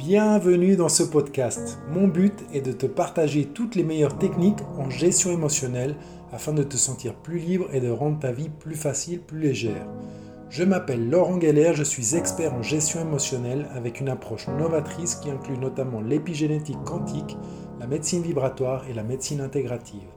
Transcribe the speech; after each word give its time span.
Bienvenue 0.00 0.76
dans 0.76 0.88
ce 0.88 1.02
podcast. 1.02 1.78
Mon 1.90 2.08
but 2.08 2.32
est 2.54 2.62
de 2.62 2.72
te 2.72 2.86
partager 2.86 3.44
toutes 3.44 3.74
les 3.74 3.82
meilleures 3.82 4.16
techniques 4.16 4.62
en 4.78 4.88
gestion 4.88 5.30
émotionnelle 5.30 5.94
afin 6.32 6.54
de 6.54 6.62
te 6.62 6.78
sentir 6.78 7.14
plus 7.14 7.38
libre 7.38 7.66
et 7.74 7.82
de 7.82 7.90
rendre 7.90 8.18
ta 8.18 8.32
vie 8.32 8.48
plus 8.48 8.76
facile, 8.76 9.20
plus 9.20 9.38
légère. 9.38 9.86
Je 10.48 10.64
m'appelle 10.64 11.10
Laurent 11.10 11.38
Geller, 11.38 11.72
je 11.74 11.82
suis 11.82 12.16
expert 12.16 12.54
en 12.54 12.62
gestion 12.62 13.02
émotionnelle 13.02 13.68
avec 13.74 14.00
une 14.00 14.08
approche 14.08 14.48
novatrice 14.48 15.16
qui 15.16 15.30
inclut 15.30 15.58
notamment 15.58 16.00
l'épigénétique 16.00 16.82
quantique, 16.86 17.36
la 17.78 17.86
médecine 17.86 18.22
vibratoire 18.22 18.86
et 18.88 18.94
la 18.94 19.02
médecine 19.02 19.42
intégrative. 19.42 20.08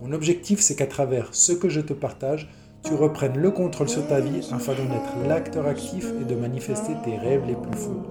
Mon 0.00 0.12
objectif, 0.12 0.60
c'est 0.60 0.74
qu'à 0.74 0.86
travers 0.86 1.28
ce 1.32 1.52
que 1.52 1.68
je 1.68 1.82
te 1.82 1.92
partage, 1.92 2.50
tu 2.82 2.94
reprennes 2.94 3.36
le 3.36 3.50
contrôle 3.50 3.90
sur 3.90 4.06
ta 4.06 4.20
vie 4.20 4.48
afin 4.52 4.72
d'en 4.72 4.94
être 4.94 5.28
l'acteur 5.28 5.66
actif 5.66 6.06
et 6.18 6.24
de 6.24 6.34
manifester 6.34 6.94
tes 7.04 7.18
rêves 7.18 7.44
les 7.46 7.56
plus 7.56 7.76
fous. 7.76 8.02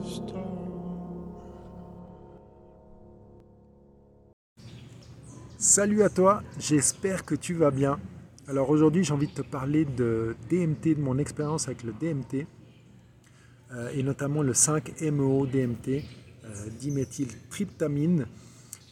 Salut 5.67 6.01
à 6.01 6.07
toi, 6.07 6.43
j'espère 6.57 7.25
que 7.25 7.35
tu 7.35 7.53
vas 7.53 7.71
bien. 7.71 7.99
Alors 8.47 8.69
aujourd'hui 8.69 9.03
j'ai 9.03 9.11
envie 9.11 9.27
de 9.27 9.33
te 9.33 9.41
parler 9.41 9.83
de 9.83 10.37
DMT, 10.49 10.95
de 10.95 11.01
mon 11.01 11.17
expérience 11.17 11.67
avec 11.67 11.83
le 11.83 11.91
DMT, 11.91 12.47
euh, 13.73 13.89
et 13.93 14.01
notamment 14.01 14.43
le 14.43 14.53
5-MeO-DMT, 14.53 16.05
euh, 16.45 16.69
diméthyltryptamine. 16.79 18.27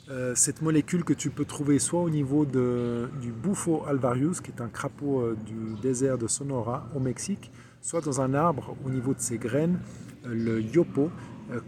Euh, 0.10 0.36
cette 0.36 0.62
molécule 0.62 1.06
que 1.06 1.14
tu 1.14 1.30
peux 1.30 1.46
trouver 1.46 1.80
soit 1.80 2.02
au 2.02 2.10
niveau 2.10 2.44
du 2.44 3.32
Bufo 3.32 3.86
alvarius, 3.88 4.42
qui 4.42 4.52
est 4.52 4.60
un 4.60 4.68
crapaud 4.68 5.34
du 5.46 5.80
désert 5.82 6.18
de 6.18 6.28
Sonora 6.28 6.90
au 6.94 7.00
Mexique, 7.00 7.52
soit 7.82 8.02
dans 8.02 8.20
un 8.20 8.34
arbre 8.34 8.76
au 8.86 8.90
niveau 8.90 9.14
de 9.14 9.22
ses 9.22 9.38
graines, 9.38 9.80
le 10.26 10.62
yopo, 10.62 11.10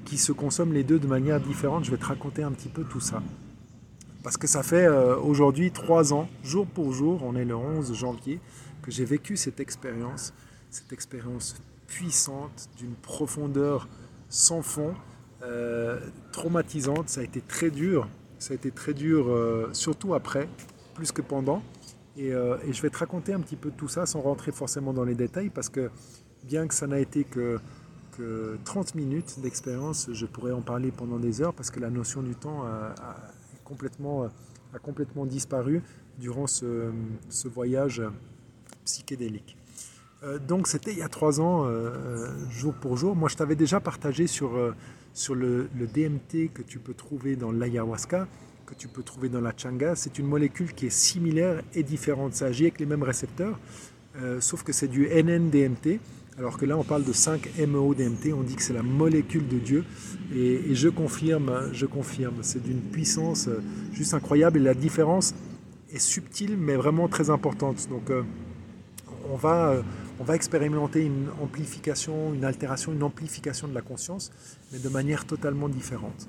qui 0.04 0.18
se 0.18 0.34
consomment 0.34 0.74
les 0.74 0.84
deux 0.84 1.00
de 1.00 1.08
manière 1.08 1.40
différente. 1.40 1.86
Je 1.86 1.92
vais 1.92 1.98
te 1.98 2.06
raconter 2.06 2.44
un 2.44 2.52
petit 2.52 2.68
peu 2.68 2.84
tout 2.84 3.00
ça. 3.00 3.24
Parce 4.28 4.36
que 4.36 4.48
ça 4.48 4.62
fait 4.62 4.86
euh, 4.86 5.16
aujourd'hui 5.16 5.72
trois 5.72 6.12
ans, 6.12 6.28
jour 6.44 6.68
pour 6.68 6.92
jour, 6.92 7.22
on 7.24 7.38
est 7.38 7.46
le 7.46 7.56
11 7.56 7.94
janvier, 7.94 8.42
que 8.82 8.92
j'ai 8.92 9.06
vécu 9.06 9.38
cette 9.38 9.62
expérience, 9.62 10.34
cette 10.70 10.92
expérience 10.92 11.56
puissante, 11.88 12.68
d'une 12.78 12.94
profondeur 12.96 13.88
sans 14.28 14.62
fond, 14.62 14.96
euh, 15.44 16.02
traumatisante. 16.34 17.08
Ça 17.08 17.22
a 17.22 17.24
été 17.24 17.40
très 17.40 17.70
dur, 17.70 18.10
ça 18.38 18.52
a 18.52 18.56
été 18.56 18.70
très 18.70 18.94
dur, 18.94 19.30
euh, 19.30 19.70
surtout 19.72 20.14
après, 20.14 20.50
plus 20.94 21.14
que 21.14 21.22
pendant. 21.22 21.64
Et, 22.18 22.32
je 22.32 22.82
vais 22.82 22.90
te 22.90 22.98
raconter 22.98 23.32
un 23.32 23.40
petit 23.40 23.56
peu 23.56 23.72
tout 23.72 23.88
ça 23.88 24.06
sans 24.06 24.20
rentrer 24.20 24.52
forcément 24.52 24.92
dans 24.92 25.06
les 25.06 25.16
détails, 25.16 25.52
parce 25.52 25.70
que 25.70 25.90
bien 26.44 26.68
que 26.68 26.74
ça 26.74 26.86
n'a 26.86 27.00
été 27.00 27.24
que, 27.24 27.62
que 28.18 28.58
30 28.66 28.94
minutes 28.94 29.40
d'expérience, 29.40 30.10
je 30.12 30.26
pourrais 30.26 30.52
en 30.52 30.62
parler 30.62 30.92
pendant 30.92 31.18
des 31.18 31.42
heures, 31.42 31.54
parce 31.54 31.72
que 31.72 31.80
la 31.80 31.90
notion 31.90 32.22
du 32.22 32.36
temps 32.36 32.66
a 32.66 32.94
complètement, 33.68 34.24
euh, 34.24 34.28
a 34.74 34.80
complètement 34.80 35.26
disparu 35.26 35.82
durant 36.20 36.48
ce, 36.48 36.92
voyage 37.46 38.02
psychédélique. 38.86 39.58
Euh, 40.24 40.40
donc 40.40 40.68
c'était 40.68 40.94
il 40.94 41.00
y 41.00 41.04
a 41.04 41.10
trois 41.10 41.40
ans, 41.42 41.66
euh, 41.66 42.30
jour 42.50 42.74
pour 42.74 42.98
jour. 42.98 43.16
Moi 43.16 43.30
je 43.30 43.36
t'avais 43.36 43.56
déjà 43.56 43.80
partagé 43.80 44.26
sur, 44.26 44.52
sur 45.14 45.36
le, 45.36 45.70
DMT 45.76 46.50
que 46.54 46.62
tu 46.62 46.80
peux 46.80 46.94
trouver 46.94 47.36
dans 47.36 47.52
l'ayahuasca, 47.52 48.28
que 48.66 48.74
tu 48.74 48.88
peux 48.88 49.04
trouver 49.04 49.30
dans 49.30 49.42
la 49.42 49.54
changa. 49.56 49.96
C'est 49.96 50.18
une 50.18 50.28
molécule 50.28 50.74
qui 50.74 50.88
est 50.88 50.98
similaire 51.08 51.62
et 51.74 51.84
différente. 51.84 52.34
Ça 52.34 52.46
agit 52.46 52.64
avec 52.64 52.80
les 52.80 52.86
mêmes 52.86 53.04
récepteurs, 53.04 53.60
sauf 54.40 54.64
que 54.64 54.74
c'est 54.74 54.88
du 54.88 55.08
NN-DMT. 55.08 56.00
Alors 56.38 56.60
que 56.60 56.66
là, 56.66 56.78
on 56.78 56.84
parle 56.84 57.04
de 57.04 57.14
5-MeO-DMT, 57.14 58.32
on 58.32 58.44
dit 58.44 58.56
que 58.56 58.62
c'est 58.62 58.74
la 58.74 58.84
molécule 58.84 59.48
de 59.48 59.58
Dieu. 59.58 59.84
Et, 60.36 60.76
je 60.76 60.88
confirme, 60.88 61.70
je 61.74 61.88
confirme, 61.88 62.36
c'est 62.42 62.62
d'une 62.62 62.82
puissance 62.82 63.48
euh, 63.48 63.60
juste 63.92 64.14
incroyable. 64.14 64.60
Et 64.60 64.64
la 64.64 64.76
différence 64.76 65.34
est 65.92 65.98
subtile, 65.98 66.56
mais 66.56 66.76
vraiment 66.76 67.08
très 67.08 67.32
importante. 67.32 67.90
Donc, 67.90 68.12
euh, 68.12 68.22
on, 69.32 69.36
va, 69.36 69.70
euh, 69.70 69.82
on 70.20 70.24
va 70.24 70.36
expérimenter 70.36 71.04
une 71.04 71.30
amplification, 71.42 72.36
une 72.36 72.46
altération, 72.46 72.94
une 72.94 73.02
amplification 73.02 73.68
de 73.68 73.74
la 73.74 73.82
conscience, 73.82 74.32
mais 74.72 74.78
de 74.78 74.90
manière 74.90 75.26
totalement 75.26 75.70
différente. 75.70 76.28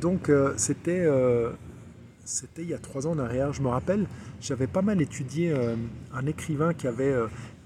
donc, 0.00 0.30
c'était 0.56 1.08
c'était 2.24 2.62
il 2.62 2.68
y 2.68 2.74
a 2.74 2.78
trois 2.78 3.06
ans 3.06 3.12
en 3.12 3.18
arrière. 3.18 3.52
Je 3.52 3.62
me 3.62 3.68
rappelle, 3.68 4.06
j'avais 4.40 4.66
pas 4.66 4.82
mal 4.82 5.00
étudié 5.00 5.54
un 6.12 6.26
écrivain 6.26 6.74
qui 6.74 6.86
avait, 6.86 7.14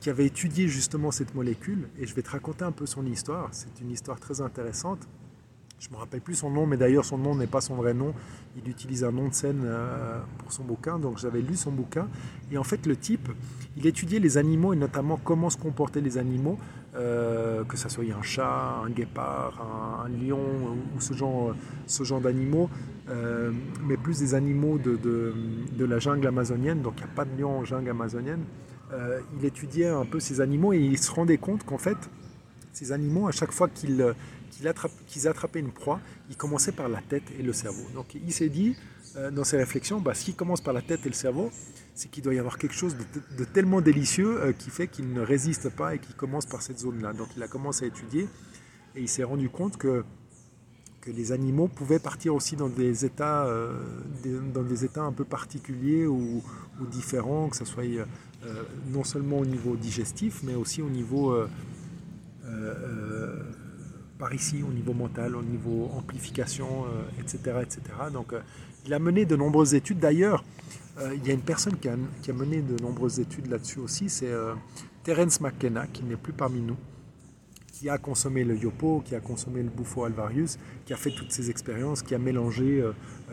qui 0.00 0.09
avait 0.09 0.27
étudié 0.27 0.66
justement 0.66 1.11
cette 1.11 1.34
molécule, 1.34 1.88
et 1.99 2.06
je 2.06 2.15
vais 2.15 2.22
te 2.22 2.31
raconter 2.31 2.65
un 2.65 2.72
peu 2.72 2.87
son 2.87 3.05
histoire. 3.06 3.49
C'est 3.53 3.81
une 3.81 3.91
histoire 3.91 4.19
très 4.19 4.41
intéressante. 4.41 5.06
Je 5.78 5.88
ne 5.88 5.94
me 5.94 5.99
rappelle 5.99 6.21
plus 6.21 6.34
son 6.34 6.50
nom, 6.50 6.66
mais 6.66 6.77
d'ailleurs 6.77 7.06
son 7.06 7.16
nom 7.16 7.34
n'est 7.34 7.47
pas 7.47 7.62
son 7.62 7.75
vrai 7.75 7.94
nom. 7.94 8.12
Il 8.56 8.69
utilise 8.69 9.03
un 9.03 9.12
nom 9.12 9.28
de 9.28 9.34
scène 9.34 9.62
euh, 9.65 10.21
pour 10.39 10.53
son 10.53 10.62
bouquin, 10.62 10.99
donc 10.99 11.19
j'avais 11.19 11.41
lu 11.41 11.56
son 11.56 11.71
bouquin. 11.71 12.06
Et 12.53 12.59
en 12.59 12.65
fait, 12.65 12.87
le 12.87 12.97
type, 12.97 13.31
il 13.78 13.87
étudiait 13.87 14.19
les 14.19 14.37
animaux 14.37 14.75
et 14.75 14.77
notamment 14.77 15.19
comment 15.22 15.49
se 15.49 15.56
comportaient 15.56 16.03
les 16.03 16.19
animaux, 16.19 16.59
euh, 16.97 17.65
que 17.65 17.78
ce 17.78 17.89
soit 17.89 18.05
un 18.05 18.21
chat, 18.21 18.83
un 18.84 18.91
guépard, 18.91 20.05
un, 20.05 20.09
lion 20.10 20.39
ou 20.94 21.00
ce 21.00 21.15
genre, 21.15 21.55
ce 21.87 22.05
genre 22.05 22.21
d'animaux, 22.21 22.69
euh, 23.09 23.50
mais 23.87 23.97
plus 23.97 24.19
des 24.19 24.34
animaux 24.34 24.77
de, 24.77 24.97
de, 24.97 25.33
de 25.78 25.84
la 25.87 25.99
jungle 25.99 26.27
amazonienne. 26.27 26.83
Donc 26.83 26.94
il 26.99 27.05
n'y 27.05 27.10
a 27.10 27.15
pas 27.15 27.25
de 27.25 27.41
lion 27.41 27.59
en 27.59 27.65
jungle 27.65 27.89
amazonienne. 27.89 28.44
Euh, 28.93 29.21
il 29.39 29.45
étudiait 29.45 29.87
un 29.87 30.05
peu 30.05 30.19
ces 30.19 30.41
animaux 30.41 30.73
et 30.73 30.78
il 30.78 30.99
se 30.99 31.11
rendait 31.12 31.39
compte 31.39 31.65
qu'en 31.65 31.78
fait, 31.78 31.97
ces 32.73 32.93
animaux, 32.93 33.28
à 33.28 33.33
chaque 33.33 33.53
fois 33.53 33.69
qu'ils 33.69 34.15
attrapaient 35.28 35.61
une 35.61 35.73
proie, 35.73 36.01
ils 36.28 36.37
commençaient 36.37 36.73
par 36.73 36.89
la 36.89 37.01
tête 37.01 37.25
et 37.39 37.43
le 37.43 37.53
cerveau. 37.53 37.84
Donc 37.95 38.15
il 38.15 38.33
s'est 38.33 38.49
dit, 38.49 38.77
euh, 39.17 39.31
dans 39.31 39.45
ses 39.45 39.56
réflexions, 39.56 40.01
bah, 40.01 40.15
s'il 40.15 40.34
commence 40.34 40.61
par 40.61 40.75
la 40.75 40.83
tête 40.83 41.06
et 41.06 41.09
le 41.09 41.15
cerveau, 41.15 41.51
c'est 41.95 42.11
qu'il 42.11 42.25
doit 42.25 42.34
y 42.34 42.39
avoir 42.39 42.59
quelque 42.59 42.75
chose 42.75 42.97
de, 43.37 43.45
tellement 43.45 43.81
délicieux 43.81 44.41
euh, 44.41 44.53
qui 44.53 44.71
fait 44.71 44.89
qu'il 44.89 45.12
ne 45.12 45.21
résiste 45.21 45.69
pas 45.69 45.95
et 45.95 45.99
qu'il 45.99 46.17
commence 46.17 46.47
par 46.47 46.62
cette 46.62 46.81
zone-là. 46.81 47.12
Donc 47.12 47.28
il 47.37 47.43
a 47.43 47.49
commencé 47.49 47.84
à 47.84 47.89
étudier 47.89 48.28
et 48.97 49.01
il 49.01 49.09
s'est 49.09 49.25
rendu 49.25 49.49
compte 49.49 49.77
que 49.77 50.05
que 51.01 51.11
les 51.11 51.33
animaux 51.33 51.67
pouvaient 51.67 51.99
partir 51.99 52.34
aussi 52.34 52.57
dans 52.57 52.69
des 52.69 53.07
états, 53.07 53.49
dans 54.53 54.62
des 54.62 54.84
états 54.84 55.01
un 55.01 55.12
peu 55.12 55.25
particuliers 55.25 56.07
ou, 56.07 56.43
ou 56.78 56.84
différents, 56.84 57.49
que 57.49 57.57
ce 57.57 57.65
soit 57.65 57.84
euh, 58.47 58.62
non 58.91 59.05
seulement 59.05 59.41
au 59.41 59.45
niveau 59.45 59.77
digestif, 59.77 60.43
mais 60.43 60.55
aussi 60.55 60.81
au 60.81 60.89
niveau, 60.89 61.33
euh, 61.33 61.47
euh, 62.47 63.43
par 64.19 64.33
ici, 64.33 64.62
au 64.67 64.73
niveau 64.73 64.95
mental, 64.95 65.37
au 65.37 65.43
niveau 65.43 65.91
amplification, 65.95 66.87
etc., 67.19 67.59
etc. 67.62 67.81
Donc, 68.11 68.33
il 68.87 68.95
a 68.95 68.99
mené 68.99 69.27
de 69.27 69.37
nombreuses 69.37 69.75
études. 69.75 69.99
D'ailleurs, 69.99 70.43
il 71.15 71.27
y 71.27 71.31
a 71.31 71.34
une 71.34 71.43
personne 71.43 71.77
qui 71.77 71.89
a, 71.89 71.97
qui 72.23 72.31
a 72.31 72.34
mené 72.34 72.62
de 72.62 72.83
nombreuses 72.83 73.21
études 73.21 73.47
là-dessus 73.47 73.78
aussi, 73.78 74.09
c'est 74.09 74.33
Terence 75.05 75.41
McKenna, 75.41 75.87
qui 75.87 76.03
n'est 76.05 76.17
plus 76.17 76.33
parmi 76.33 76.61
nous, 76.61 76.77
qui 77.72 77.89
a 77.89 77.99
consommé 77.99 78.45
le 78.45 78.57
yopo, 78.57 79.03
qui 79.05 79.15
a 79.15 79.21
consommé 79.21 79.62
le 79.62 79.71
bufo 79.71 80.05
alvarius, 80.05 80.59
qui 80.84 80.93
a 80.93 80.97
fait 80.97 81.11
toutes 81.11 81.33
ces 81.33 81.49
expériences, 81.49 82.03
qui 82.03 82.15
a 82.15 82.19
mélangé, 82.19 82.84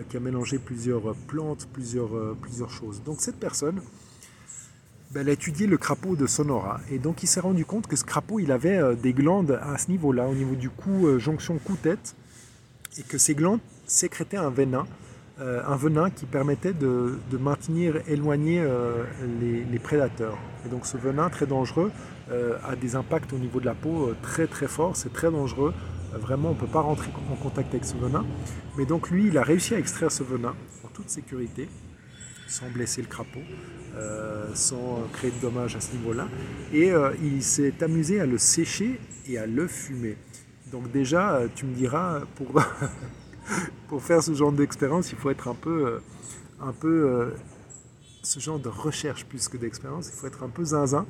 qui 0.09 0.17
a 0.17 0.19
mélangé 0.21 0.59
plusieurs 0.59 1.15
plantes, 1.27 1.67
plusieurs, 1.71 2.35
plusieurs 2.37 2.69
choses. 2.69 3.01
Donc 3.03 3.19
cette 3.19 3.37
personne, 3.37 3.81
ben, 5.11 5.21
elle 5.21 5.29
a 5.29 5.33
étudié 5.33 5.67
le 5.67 5.77
crapaud 5.77 6.15
de 6.15 6.27
Sonora. 6.27 6.81
Et 6.91 6.99
donc 6.99 7.23
il 7.23 7.27
s'est 7.27 7.39
rendu 7.39 7.63
compte 7.63 7.87
que 7.87 7.95
ce 7.95 8.03
crapaud, 8.03 8.39
il 8.39 8.51
avait 8.51 8.77
euh, 8.77 8.93
des 8.93 9.13
glandes 9.13 9.57
à 9.61 9.77
ce 9.77 9.89
niveau-là, 9.89 10.27
au 10.27 10.33
niveau 10.33 10.55
du 10.55 10.69
cou, 10.69 11.07
euh, 11.07 11.17
jonction 11.17 11.57
cou-tête, 11.59 12.15
et 12.97 13.03
que 13.03 13.17
ces 13.17 13.33
glandes 13.33 13.61
sécrétaient 13.85 14.37
un 14.37 14.49
venin, 14.49 14.85
euh, 15.39 15.61
un 15.65 15.77
venin 15.77 16.09
qui 16.09 16.25
permettait 16.25 16.73
de, 16.73 17.17
maintenir 17.39 18.01
éloignés 18.07 18.65
les, 19.39 19.79
prédateurs. 19.79 20.37
Et 20.65 20.69
donc 20.69 20.85
ce 20.85 20.97
venin 20.97 21.29
très 21.29 21.45
dangereux 21.45 21.91
a 22.29 22.75
des 22.75 22.95
impacts 22.95 23.31
au 23.31 23.37
niveau 23.37 23.61
de 23.61 23.65
la 23.65 23.75
peau 23.75 24.11
très 24.21 24.47
très 24.47 24.67
forts, 24.67 24.97
c'est 24.97 25.13
très 25.13 25.31
dangereux. 25.31 25.73
Vraiment, 26.13 26.49
on 26.49 26.53
ne 26.53 26.59
peut 26.59 26.65
pas 26.65 26.81
rentrer 26.81 27.11
en 27.31 27.35
contact 27.35 27.69
avec 27.69 27.85
ce 27.85 27.95
venin. 27.95 28.25
Mais 28.77 28.85
donc 28.85 29.09
lui, 29.11 29.27
il 29.27 29.37
a 29.37 29.43
réussi 29.43 29.75
à 29.75 29.79
extraire 29.79 30.11
ce 30.11 30.23
venin 30.23 30.55
en 30.83 30.87
toute 30.89 31.09
sécurité 31.09 31.69
sans 32.47 32.69
blesser 32.69 33.01
le 33.01 33.07
crapaud, 33.07 33.41
euh, 33.95 34.47
sans 34.53 35.03
créer 35.13 35.31
de 35.31 35.39
dommages 35.41 35.75
à 35.75 35.81
ce 35.81 35.91
niveau-là. 35.93 36.27
Et 36.73 36.91
euh, 36.91 37.11
il 37.21 37.43
s'est 37.43 37.83
amusé 37.83 38.19
à 38.19 38.25
le 38.25 38.37
sécher 38.37 38.99
et 39.27 39.37
à 39.37 39.45
le 39.45 39.67
fumer. 39.67 40.17
Donc 40.71 40.91
déjà, 40.91 41.35
euh, 41.35 41.47
tu 41.53 41.65
me 41.65 41.73
diras, 41.73 42.21
pour, 42.35 42.61
pour 43.87 44.01
faire 44.01 44.23
ce 44.23 44.33
genre 44.33 44.51
d'expérience, 44.51 45.11
il 45.11 45.17
faut 45.17 45.29
être 45.29 45.47
un 45.47 45.55
peu, 45.55 45.99
un 46.61 46.73
peu 46.73 47.33
ce 48.23 48.39
genre 48.39 48.59
de 48.59 48.69
recherche 48.69 49.25
plus 49.25 49.47
que 49.47 49.57
d'expérience, 49.57 50.09
il 50.09 50.13
faut 50.13 50.27
être 50.27 50.43
un 50.43 50.49
peu 50.49 50.63
zinzin 50.63 51.05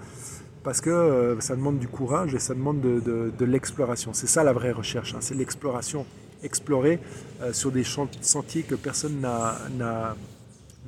parce 0.63 0.81
que 0.81 1.37
ça 1.39 1.55
demande 1.55 1.79
du 1.79 1.87
courage 1.87 2.35
et 2.35 2.39
ça 2.39 2.53
demande 2.53 2.81
de, 2.81 3.31
de, 3.37 3.45
l'exploration. 3.45 4.13
C'est 4.13 4.27
ça 4.27 4.43
la 4.43 4.51
vraie 4.51 4.73
recherche, 4.73 5.13
hein. 5.15 5.19
c'est 5.21 5.33
l'exploration, 5.33 6.05
explorer 6.43 6.99
sur 7.53 7.71
des 7.71 7.85
sentiers 7.85 8.63
que 8.63 8.75
personne 8.75 9.21
n'a 9.21 10.15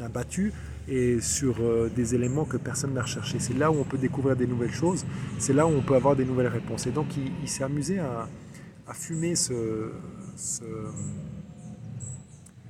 a 0.01 0.09
battu 0.09 0.53
et 0.87 1.21
sur 1.21 1.57
euh, 1.59 1.89
des 1.95 2.15
éléments 2.15 2.45
que 2.45 2.57
personne 2.57 2.93
n'a 2.93 3.03
recherché. 3.03 3.39
C'est 3.39 3.53
là 3.53 3.71
où 3.71 3.75
on 3.75 3.83
peut 3.83 3.97
découvrir 3.97 4.35
des 4.35 4.47
nouvelles 4.47 4.71
choses, 4.71 5.05
c'est 5.37 5.53
là 5.53 5.67
où 5.67 5.69
on 5.69 5.81
peut 5.81 5.95
avoir 5.95 6.15
des 6.15 6.25
nouvelles 6.25 6.47
réponses. 6.47 6.87
Et 6.87 6.91
donc 6.91 7.07
il, 7.17 7.47
s'est 7.47 7.63
amusé 7.63 7.99
à, 7.99 8.27
fumer 8.93 9.35
ce, 9.35 9.91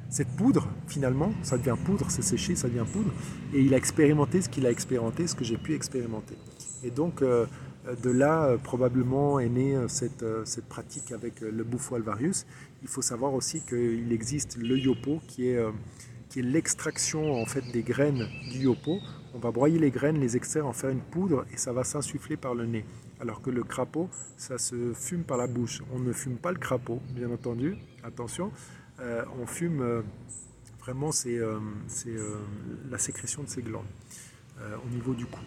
cette 0.10 0.28
poudre, 0.36 0.68
finalement, 0.88 1.32
ça 1.44 1.58
devient 1.58 1.78
poudre, 1.86 2.08
c'est 2.10 2.24
séché, 2.24 2.56
ça 2.56 2.68
devient 2.68 2.86
poudre, 2.92 3.12
et 3.54 3.62
il 3.62 3.74
a 3.74 3.78
expérimenté 3.78 4.42
ce 4.42 4.50
qu'il 4.50 4.66
a 4.66 4.72
expérimenté, 4.72 5.28
ce 5.28 5.36
que 5.36 5.46
j'ai 5.46 5.58
pu 5.58 5.76
expérimenter. 5.76 6.36
Et 6.84 6.92
donc, 6.92 7.22
euh, 7.22 7.46
de 8.04 8.10
là, 8.10 8.44
euh, 8.44 8.58
probablement, 8.58 9.40
est 9.40 9.48
née 9.48 9.78
cette, 9.88 10.26
cette 10.44 10.66
pratique 10.66 11.14
avec 11.14 11.40
le 11.40 11.64
bouffo 11.64 11.96
alvarius. 11.96 12.46
Il 12.82 12.90
faut 12.90 13.02
savoir 13.02 13.34
aussi 13.34 13.62
qu'il 13.62 14.12
existe 14.12 14.58
le 14.58 14.78
yopo, 14.78 15.22
qui 15.26 15.48
est, 15.48 15.60
qui 16.30 16.40
est 16.40 16.44
l'extraction 16.44 17.42
en 17.42 17.46
fait 17.46 17.64
des 17.72 17.84
graines 17.84 18.28
du 18.52 18.60
yopo. 18.60 19.00
On 19.34 19.40
va 19.40 19.52
broyer 19.52 19.80
les 19.80 19.92
graines, 19.92 20.20
les 20.20 20.36
extraire, 20.36 20.66
en 20.66 20.74
faire 20.74 20.90
une 20.90 21.02
poudre, 21.02 21.46
et 21.54 21.58
ça 21.58 21.74
va 21.74 21.84
s'insuffler 21.84 22.38
par 22.38 22.56
le 22.56 22.66
nez. 22.66 22.86
Alors 23.20 23.42
que 23.42 23.50
le 23.50 23.64
crapaud, 23.64 24.10
ça 24.38 24.58
se 24.58 24.94
fume 24.94 25.24
par 25.24 25.38
la 25.38 25.48
bouche. 25.48 25.82
On 25.94 26.00
ne 26.00 26.14
fume 26.14 26.38
pas 26.38 26.52
le 26.52 26.58
crapaud, 26.58 27.02
bien 27.12 27.30
entendu, 27.30 27.78
attention. 28.04 28.52
on 29.00 29.46
fume 29.46 30.04
vraiment 30.80 31.12
c'est, 31.12 31.40
la 32.90 32.98
sécrétion 32.98 33.44
de 33.44 33.50
ces 33.50 33.62
glandes 33.62 33.86
au 34.60 34.90
niveau 34.90 35.14
du 35.14 35.26
cou. 35.26 35.42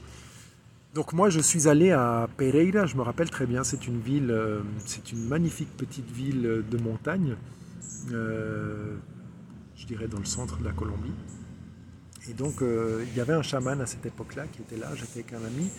Donc 0.94 1.14
moi 1.14 1.30
je 1.30 1.40
suis 1.40 1.68
allé 1.68 1.90
à 1.90 2.28
Pereira, 2.36 2.84
je 2.84 2.96
me 2.96 3.02
rappelle 3.02 3.30
très 3.30 3.46
bien, 3.46 3.64
c'est 3.64 3.86
une 3.86 3.98
ville, 3.98 4.30
euh, 4.30 4.60
c'est 4.84 5.10
une 5.12 5.26
magnifique 5.26 5.74
petite 5.74 6.10
ville 6.10 6.62
de 6.70 6.76
montagne, 6.76 7.36
euh, 8.12 8.96
je 9.82 9.86
dirais 9.86 10.08
dans 10.08 10.18
le 10.18 10.24
centre 10.24 10.58
de 10.58 10.64
la 10.64 10.72
Colombie. 10.72 11.12
Et 12.30 12.34
donc 12.34 12.62
euh, 12.62 13.04
il 13.10 13.16
y 13.16 13.20
avait 13.20 13.32
un 13.32 13.42
chaman 13.42 13.80
à 13.80 13.86
cette 13.86 14.06
époque-là 14.06 14.46
qui 14.46 14.62
était 14.62 14.76
là, 14.76 14.88
j'étais 14.94 15.20
avec 15.20 15.32
un 15.32 15.44
ami. 15.44 15.70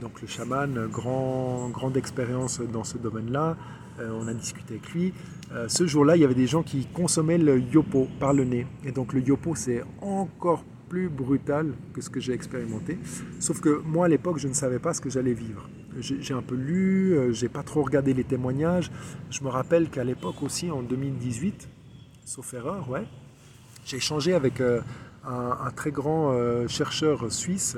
donc 0.00 0.20
le 0.20 0.26
chaman, 0.26 0.88
grand, 0.88 1.68
grande 1.70 1.96
expérience 1.96 2.60
dans 2.60 2.84
ce 2.84 2.98
domaine-là, 2.98 3.56
on 4.00 4.26
a 4.28 4.34
discuté 4.34 4.74
avec 4.74 4.90
lui. 4.90 5.12
ce 5.68 5.86
jour-là, 5.86 6.16
il 6.16 6.22
y 6.22 6.24
avait 6.24 6.34
des 6.34 6.48
gens 6.48 6.64
qui 6.64 6.86
consommaient 6.86 7.38
le 7.38 7.60
yopo 7.60 8.08
par 8.18 8.32
le 8.32 8.44
nez. 8.44 8.66
Et 8.84 8.92
donc 8.92 9.12
le 9.12 9.20
yopo, 9.20 9.54
c'est 9.54 9.82
encore 10.00 10.64
plus 10.88 11.08
brutal 11.08 11.74
que 11.92 12.00
ce 12.00 12.10
que 12.10 12.20
j'ai 12.20 12.32
expérimenté. 12.32 12.98
Sauf 13.38 13.60
que 13.60 13.82
moi, 13.84 14.06
à 14.06 14.08
l'époque, 14.08 14.38
je 14.38 14.48
ne 14.48 14.54
savais 14.54 14.78
pas 14.78 14.94
ce 14.94 15.00
que 15.00 15.10
j'allais 15.10 15.34
vivre. 15.34 15.68
J'ai 16.00 16.34
un 16.34 16.42
peu 16.42 16.54
lu, 16.54 17.12
euh, 17.12 17.32
j'ai 17.32 17.48
pas 17.48 17.62
trop 17.62 17.82
regardé 17.82 18.14
les 18.14 18.24
témoignages. 18.24 18.90
Je 19.30 19.42
me 19.42 19.48
rappelle 19.48 19.90
qu'à 19.90 20.04
l'époque 20.04 20.42
aussi, 20.42 20.70
en 20.70 20.82
2018, 20.82 21.68
sauf 22.24 22.54
erreur, 22.54 22.88
ouais, 22.88 23.04
j'ai 23.88 23.96
échangé 23.96 24.34
avec 24.34 24.60
euh, 24.60 24.80
un, 25.24 25.70
très 25.74 25.90
grand 25.90 26.32
euh, 26.32 26.68
chercheur 26.68 27.32
suisse 27.32 27.76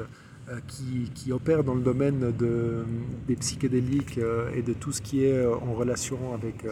qui, 0.66 1.30
opère 1.30 1.62
dans 1.62 1.74
le 1.74 1.80
domaine 1.80 2.32
de, 2.36 2.84
des 3.28 3.36
psychédéliques 3.36 4.18
et 4.52 4.62
de 4.62 4.72
tout 4.72 4.90
ce 4.90 5.00
qui 5.00 5.24
est 5.24 5.46
en 5.46 5.74
relation 5.74 6.34
avec 6.34 6.66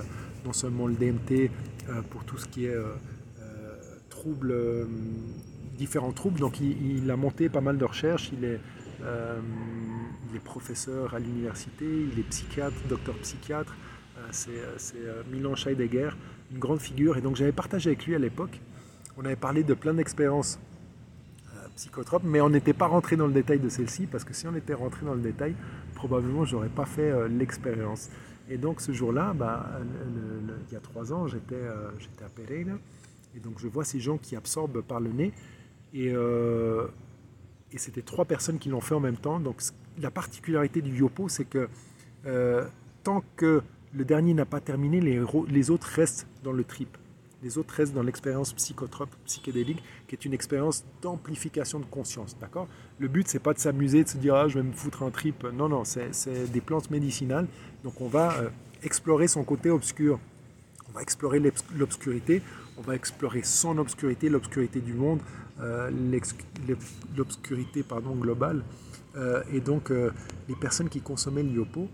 non 0.44 0.52
seulement 0.52 0.88
le 0.88 0.94
DMT, 0.94 1.48
pour 2.10 2.24
tout 2.24 2.38
ce 2.38 2.46
qui 2.46 2.66
est 2.66 2.76
troubles 4.10 4.52
différents 5.78 6.12
troubles. 6.12 6.40
Donc 6.40 6.60
il, 6.60 7.10
a 7.10 7.16
monté 7.16 7.48
pas 7.48 7.62
mal 7.62 7.78
de 7.78 7.84
recherches. 7.84 8.30
Il 8.32 8.44
est, 8.44 8.60
euh, 9.02 9.38
il 10.28 10.36
est 10.36 10.44
professeur 10.44 11.14
à 11.14 11.18
l'université, 11.18 11.86
il 11.86 12.18
est 12.18 12.28
psychiatre, 12.28 12.76
docteur 12.88 13.14
psychiatre. 13.18 13.74
Euh, 14.18 14.20
c'est 14.30 14.96
euh, 14.96 15.22
Milan 15.32 15.54
Scheidegger, 15.54 16.10
une 16.52 16.58
grande 16.58 16.80
figure. 16.80 17.16
Et 17.16 17.22
donc 17.22 17.36
j'avais 17.36 17.52
partagé 17.52 17.90
avec 17.90 18.04
lui 18.06 18.14
à 18.14 18.18
l'époque. 18.18 18.60
On 19.18 19.24
avait 19.24 19.36
parlé 19.36 19.64
de 19.64 19.74
plein 19.74 19.94
d'expériences 19.94 20.58
psychotropes, 21.76 22.22
mais 22.24 22.40
on 22.40 22.50
n'était 22.50 22.72
pas 22.72 22.86
rentré 22.86 23.16
dans 23.16 23.26
le 23.26 23.32
détail 23.32 23.58
de 23.60 23.68
celle-ci, 23.68 24.06
parce 24.06 24.24
que 24.24 24.32
si 24.32 24.48
on 24.48 24.54
était 24.54 24.74
rentré 24.74 25.04
dans 25.04 25.14
le 25.14 25.20
détail, 25.20 25.54
probablement 25.94 26.44
je 26.44 26.56
n'aurais 26.56 26.68
pas 26.68 26.86
fait 26.86 27.28
l'expérience. 27.28 28.10
Et 28.48 28.56
donc 28.56 28.80
ce 28.80 28.92
jour-là, 28.92 29.32
bah, 29.34 29.66
il 30.68 30.72
y 30.72 30.76
a 30.76 30.80
trois 30.80 31.12
ans, 31.12 31.26
j'étais 31.28 31.60
à 32.24 32.28
Pereira, 32.34 32.78
et 33.36 33.40
donc 33.40 33.60
je 33.60 33.68
vois 33.68 33.84
ces 33.84 34.00
gens 34.00 34.18
qui 34.18 34.34
absorbent 34.34 34.82
par 34.82 34.98
le 34.98 35.10
nez, 35.10 35.32
euh, 35.94 36.86
et, 37.72 37.78
c'était 37.78 38.02
trois 38.02 38.24
personnes 38.24 38.58
qui 38.58 38.68
l'ont 38.68 38.80
fait 38.80 38.94
en 38.94 39.00
même 39.00 39.16
temps. 39.16 39.40
Donc 39.40 39.62
la 40.00 40.10
particularité 40.10 40.82
du 40.82 40.96
yopo, 40.98 41.28
c'est 41.28 41.44
que 41.44 41.68
euh, 42.26 42.66
tant 43.04 43.22
que 43.36 43.62
le 43.94 44.04
dernier 44.04 44.34
n'a 44.34 44.44
pas 44.44 44.60
terminé, 44.60 45.00
les, 45.00 45.20
les, 45.48 45.70
autres 45.70 45.86
restent 45.86 46.26
dans 46.44 46.52
le 46.52 46.64
trip. 46.64 46.96
Les 47.42 47.56
autres 47.56 47.72
restent 47.74 47.94
dans 47.94 48.02
l'expérience 48.02 48.52
psychotrope, 48.52 49.14
psychédélique, 49.24 49.82
qui 50.08 50.16
est 50.16 50.24
une 50.24 50.34
expérience 50.34 50.84
d'amplification 51.02 51.78
de 51.78 51.84
conscience. 51.84 52.36
D'accord? 52.40 52.66
Le 52.98 53.06
but, 53.06 53.28
c'est 53.28 53.38
pas 53.38 53.54
de 53.54 53.60
s'amuser, 53.60 54.02
de 54.02 54.08
se 54.08 54.16
dire 54.16 54.34
ah, 54.34 54.48
je 54.48 54.58
vais 54.58 54.64
me 54.64 54.72
foutre 54.72 55.04
un 55.04 55.10
trip. 55.10 55.44
Non, 55.54 55.68
non, 55.68 55.84
c'est 55.84 56.50
des 56.50 56.60
plantes 56.60 56.90
médicinales. 56.90 57.46
Donc 57.84 58.00
on 58.00 58.08
va 58.08 58.38
euh, 58.38 58.48
explorer 58.82 59.28
son 59.28 59.44
côté 59.44 59.70
obscur. 59.70 60.18
On 60.88 60.92
va 60.92 61.02
explorer 61.02 61.40
l'obscurité. 61.76 62.42
On 62.76 62.82
va 62.82 62.96
explorer 62.96 63.42
son 63.44 63.78
obscurité, 63.78 64.28
l'obscurité 64.28 64.80
du 64.80 64.94
monde, 64.94 65.20
euh, 65.60 65.90
l'obscurité 67.16 67.82
pardon, 67.84 68.14
globale. 68.14 68.64
Euh, 69.16 69.42
et 69.52 69.60
donc, 69.60 69.90
les 69.90 70.54
personnes 70.54 70.88
qui 70.88 71.00
consommaient 71.00 71.42
le 71.42 71.50
yopo, 71.50 71.88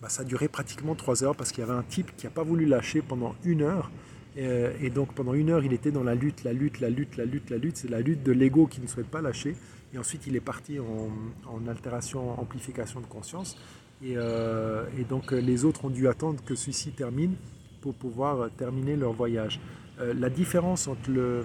bah, 0.00 0.08
ça 0.08 0.22
durait 0.22 0.48
pratiquement 0.48 0.94
trois 0.94 1.24
heures 1.24 1.36
parce 1.36 1.50
qu'il 1.50 1.60
y 1.60 1.64
avait 1.64 1.78
un 1.78 1.82
type 1.82 2.14
qui 2.16 2.26
n'a 2.26 2.30
pas 2.30 2.42
voulu 2.42 2.66
lâcher 2.66 3.02
pendant 3.02 3.34
une 3.44 3.62
heure. 3.62 3.90
Et, 4.36 4.90
donc, 4.90 5.14
pendant 5.14 5.34
une 5.34 5.50
heure, 5.50 5.64
il 5.64 5.72
était 5.72 5.92
dans 5.92 6.02
la 6.02 6.14
lutte, 6.14 6.42
la 6.42 6.52
lutte, 6.52 6.80
la 6.80 6.90
lutte, 6.90 7.16
la 7.16 7.24
lutte, 7.24 7.50
la 7.50 7.56
lutte. 7.56 7.76
C'est 7.76 7.90
la 7.90 8.00
lutte 8.00 8.22
de 8.22 8.32
l'ego 8.32 8.66
qui 8.66 8.80
ne 8.80 8.86
souhaite 8.86 9.06
pas 9.06 9.22
lâcher. 9.22 9.56
Et 9.94 9.98
ensuite, 9.98 10.26
il 10.26 10.34
est 10.34 10.40
parti 10.40 10.78
en, 10.80 11.68
altération, 11.68 12.38
amplification 12.40 13.00
de 13.00 13.06
conscience. 13.06 13.56
Et, 14.02 14.14
et, 14.14 15.04
donc, 15.08 15.30
les 15.30 15.64
autres 15.64 15.84
ont 15.84 15.90
dû 15.90 16.08
attendre 16.08 16.42
que 16.44 16.56
celui-ci 16.56 16.90
termine 16.92 17.34
pour 17.80 17.94
pouvoir 17.94 18.50
terminer 18.50 18.96
leur 18.96 19.12
voyage. 19.12 19.60
la 19.98 20.30
différence 20.30 20.88
entre 20.88 21.10
le, 21.10 21.44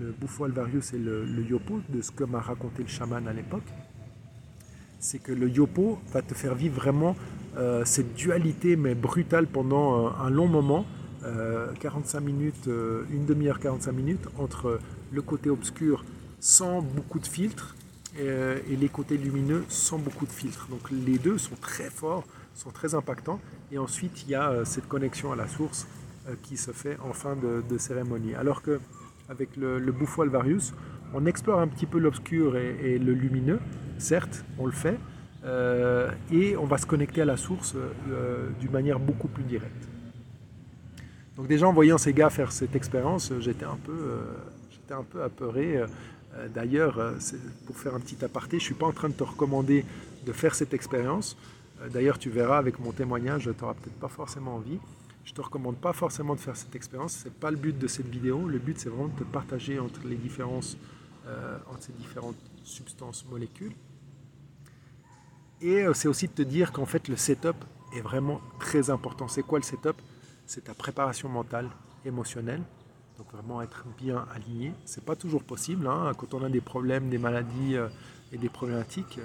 le 0.00 0.12
bouffon 0.12 0.44
alvarius 0.44 0.92
et 0.92 0.98
le, 0.98 1.26
yopo, 1.48 1.80
de 1.88 2.02
ce 2.02 2.10
que 2.10 2.24
m'a 2.24 2.40
raconté 2.40 2.82
le 2.82 2.88
chaman 2.88 3.26
à 3.26 3.32
l'époque, 3.32 3.66
c'est 4.98 5.18
que 5.18 5.32
le 5.32 5.48
yopo 5.48 5.98
va 6.12 6.22
te 6.22 6.34
faire 6.34 6.54
vivre 6.54 6.76
vraiment 6.76 7.16
euh, 7.56 7.84
cette 7.84 8.14
dualité, 8.14 8.76
mais 8.76 8.94
brutale 8.94 9.46
pendant 9.46 10.14
un, 10.16 10.30
long 10.30 10.48
moment, 10.48 10.84
45 11.80 12.18
euh, 12.18 12.20
minutes, 12.20 12.68
euh, 12.68 13.04
une 13.10 13.24
demi-heure, 13.26 13.60
45 13.60 13.92
minutes, 13.92 14.26
entre 14.38 14.80
le 15.12 15.22
côté 15.22 15.50
obscur 15.50 16.04
sans 16.40 16.82
beaucoup 16.82 17.18
de 17.18 17.26
filtres 17.26 17.74
et, 18.18 18.76
les 18.76 18.88
côtés 18.88 19.18
lumineux 19.18 19.64
sans 19.68 19.98
beaucoup 19.98 20.26
de 20.26 20.32
filtres. 20.32 20.68
Donc 20.70 20.90
les 20.90 21.18
deux 21.18 21.38
sont 21.38 21.56
très 21.60 21.90
forts, 21.90 22.24
sont 22.54 22.70
très 22.70 22.94
impactants. 22.94 23.40
Et 23.72 23.78
ensuite, 23.78 24.22
il 24.24 24.30
y 24.30 24.34
a 24.34 24.64
cette 24.64 24.88
connexion 24.88 25.32
à 25.32 25.36
la 25.36 25.48
source 25.48 25.86
qui 26.42 26.56
se 26.56 26.70
fait 26.70 26.96
en 27.02 27.12
fin 27.12 27.36
de, 27.36 27.78
cérémonie. 27.78 28.34
Alors 28.34 28.62
que 28.62 28.80
avec 29.28 29.56
le, 29.56 29.78
le 29.78 29.92
bouffo 29.92 30.22
alvarius, 30.22 30.72
on 31.14 31.26
explore 31.26 31.60
un 31.60 31.68
petit 31.68 31.86
peu 31.86 31.98
l'obscur 31.98 32.56
et, 32.56 32.98
le 32.98 33.12
lumineux, 33.12 33.60
certes, 33.98 34.44
on 34.58 34.66
le 34.66 34.72
fait, 34.72 34.98
euh, 35.44 36.10
et 36.32 36.56
on 36.56 36.64
va 36.64 36.78
se 36.78 36.86
connecter 36.86 37.22
à 37.22 37.24
la 37.24 37.36
source 37.36 37.74
euh, 37.76 38.48
d'une 38.60 38.72
manière 38.72 38.98
beaucoup 38.98 39.28
plus 39.28 39.44
directe. 39.44 39.88
Donc 41.36 41.48
déjà 41.48 41.68
en 41.68 41.72
voyant 41.72 41.98
ces 41.98 42.12
gars 42.12 42.30
faire 42.30 42.50
cette 42.50 42.74
expérience, 42.74 43.32
j'étais 43.40 43.64
un 43.64 43.76
peu, 43.76 43.92
euh, 43.92 44.18
j'étais 44.70 44.94
un 44.94 45.02
peu 45.02 45.22
apeuré. 45.22 45.84
D'ailleurs, 46.54 47.00
pour 47.64 47.78
faire 47.78 47.94
un 47.94 48.00
petit 48.00 48.22
aparté, 48.22 48.58
je 48.58 48.64
ne 48.64 48.66
suis 48.66 48.74
pas 48.74 48.84
en 48.84 48.92
train 48.92 49.08
de 49.08 49.14
te 49.14 49.22
recommander 49.22 49.86
de 50.26 50.32
faire 50.32 50.54
cette 50.54 50.74
expérience. 50.74 51.34
D'ailleurs, 51.90 52.18
tu 52.18 52.28
verras 52.28 52.58
avec 52.58 52.78
mon 52.78 52.92
témoignage, 52.92 53.44
tu 53.44 53.62
n'auras 53.62 53.72
peut-être 53.72 53.98
pas 53.98 54.08
forcément 54.08 54.56
envie. 54.56 54.78
Je 55.26 55.32
ne 55.32 55.36
te 55.36 55.40
recommande 55.42 55.76
pas 55.76 55.92
forcément 55.92 56.36
de 56.36 56.40
faire 56.40 56.56
cette 56.56 56.76
expérience, 56.76 57.16
ce 57.16 57.24
n'est 57.24 57.34
pas 57.34 57.50
le 57.50 57.56
but 57.56 57.76
de 57.76 57.88
cette 57.88 58.06
vidéo. 58.06 58.46
Le 58.46 58.60
but 58.60 58.78
c'est 58.78 58.88
vraiment 58.88 59.08
de 59.08 59.18
te 59.18 59.24
partager 59.24 59.80
entre 59.80 60.06
les 60.06 60.14
différences, 60.14 60.76
euh, 61.26 61.58
entre 61.68 61.82
ces 61.82 61.92
différentes 61.94 62.36
substances, 62.62 63.26
molécules. 63.28 63.72
Et 65.60 65.82
euh, 65.82 65.94
c'est 65.94 66.06
aussi 66.06 66.28
de 66.28 66.32
te 66.32 66.42
dire 66.42 66.70
qu'en 66.70 66.86
fait 66.86 67.08
le 67.08 67.16
setup 67.16 67.56
est 67.96 68.02
vraiment 68.02 68.40
très 68.60 68.88
important. 68.88 69.26
C'est 69.26 69.42
quoi 69.42 69.58
le 69.58 69.64
setup? 69.64 69.96
C'est 70.46 70.64
ta 70.64 70.74
préparation 70.74 71.28
mentale, 71.28 71.68
émotionnelle. 72.04 72.62
Donc 73.18 73.32
vraiment 73.32 73.62
être 73.62 73.84
bien 73.98 74.26
aligné. 74.34 74.72
C'est 74.84 75.04
pas 75.04 75.16
toujours 75.16 75.42
possible 75.42 75.86
hein, 75.86 76.12
quand 76.18 76.34
on 76.34 76.44
a 76.44 76.48
des 76.48 76.60
problèmes, 76.60 77.08
des 77.08 77.18
maladies 77.18 77.76
euh, 77.76 77.88
et 78.32 78.38
des 78.38 78.48
problématiques 78.48 79.18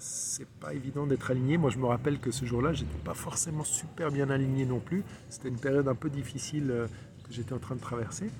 c'est 0.00 0.48
pas 0.48 0.72
évident 0.72 1.06
d'être 1.06 1.30
aligné. 1.30 1.58
Moi, 1.58 1.70
je 1.70 1.78
me 1.78 1.86
rappelle 1.86 2.18
que 2.18 2.30
ce 2.30 2.44
jour-là, 2.44 2.72
j'étais 2.72 2.98
pas 3.04 3.14
forcément 3.14 3.64
super 3.64 4.10
bien 4.10 4.30
aligné 4.30 4.64
non 4.64 4.80
plus. 4.80 5.04
C'était 5.28 5.48
une 5.48 5.60
période 5.60 5.88
un 5.88 5.94
peu 5.94 6.08
difficile 6.08 6.70
euh, 6.70 6.86
que 7.24 7.32
j'étais 7.32 7.52
en 7.52 7.58
train 7.58 7.76
de 7.76 7.80
traverser. 7.80 8.30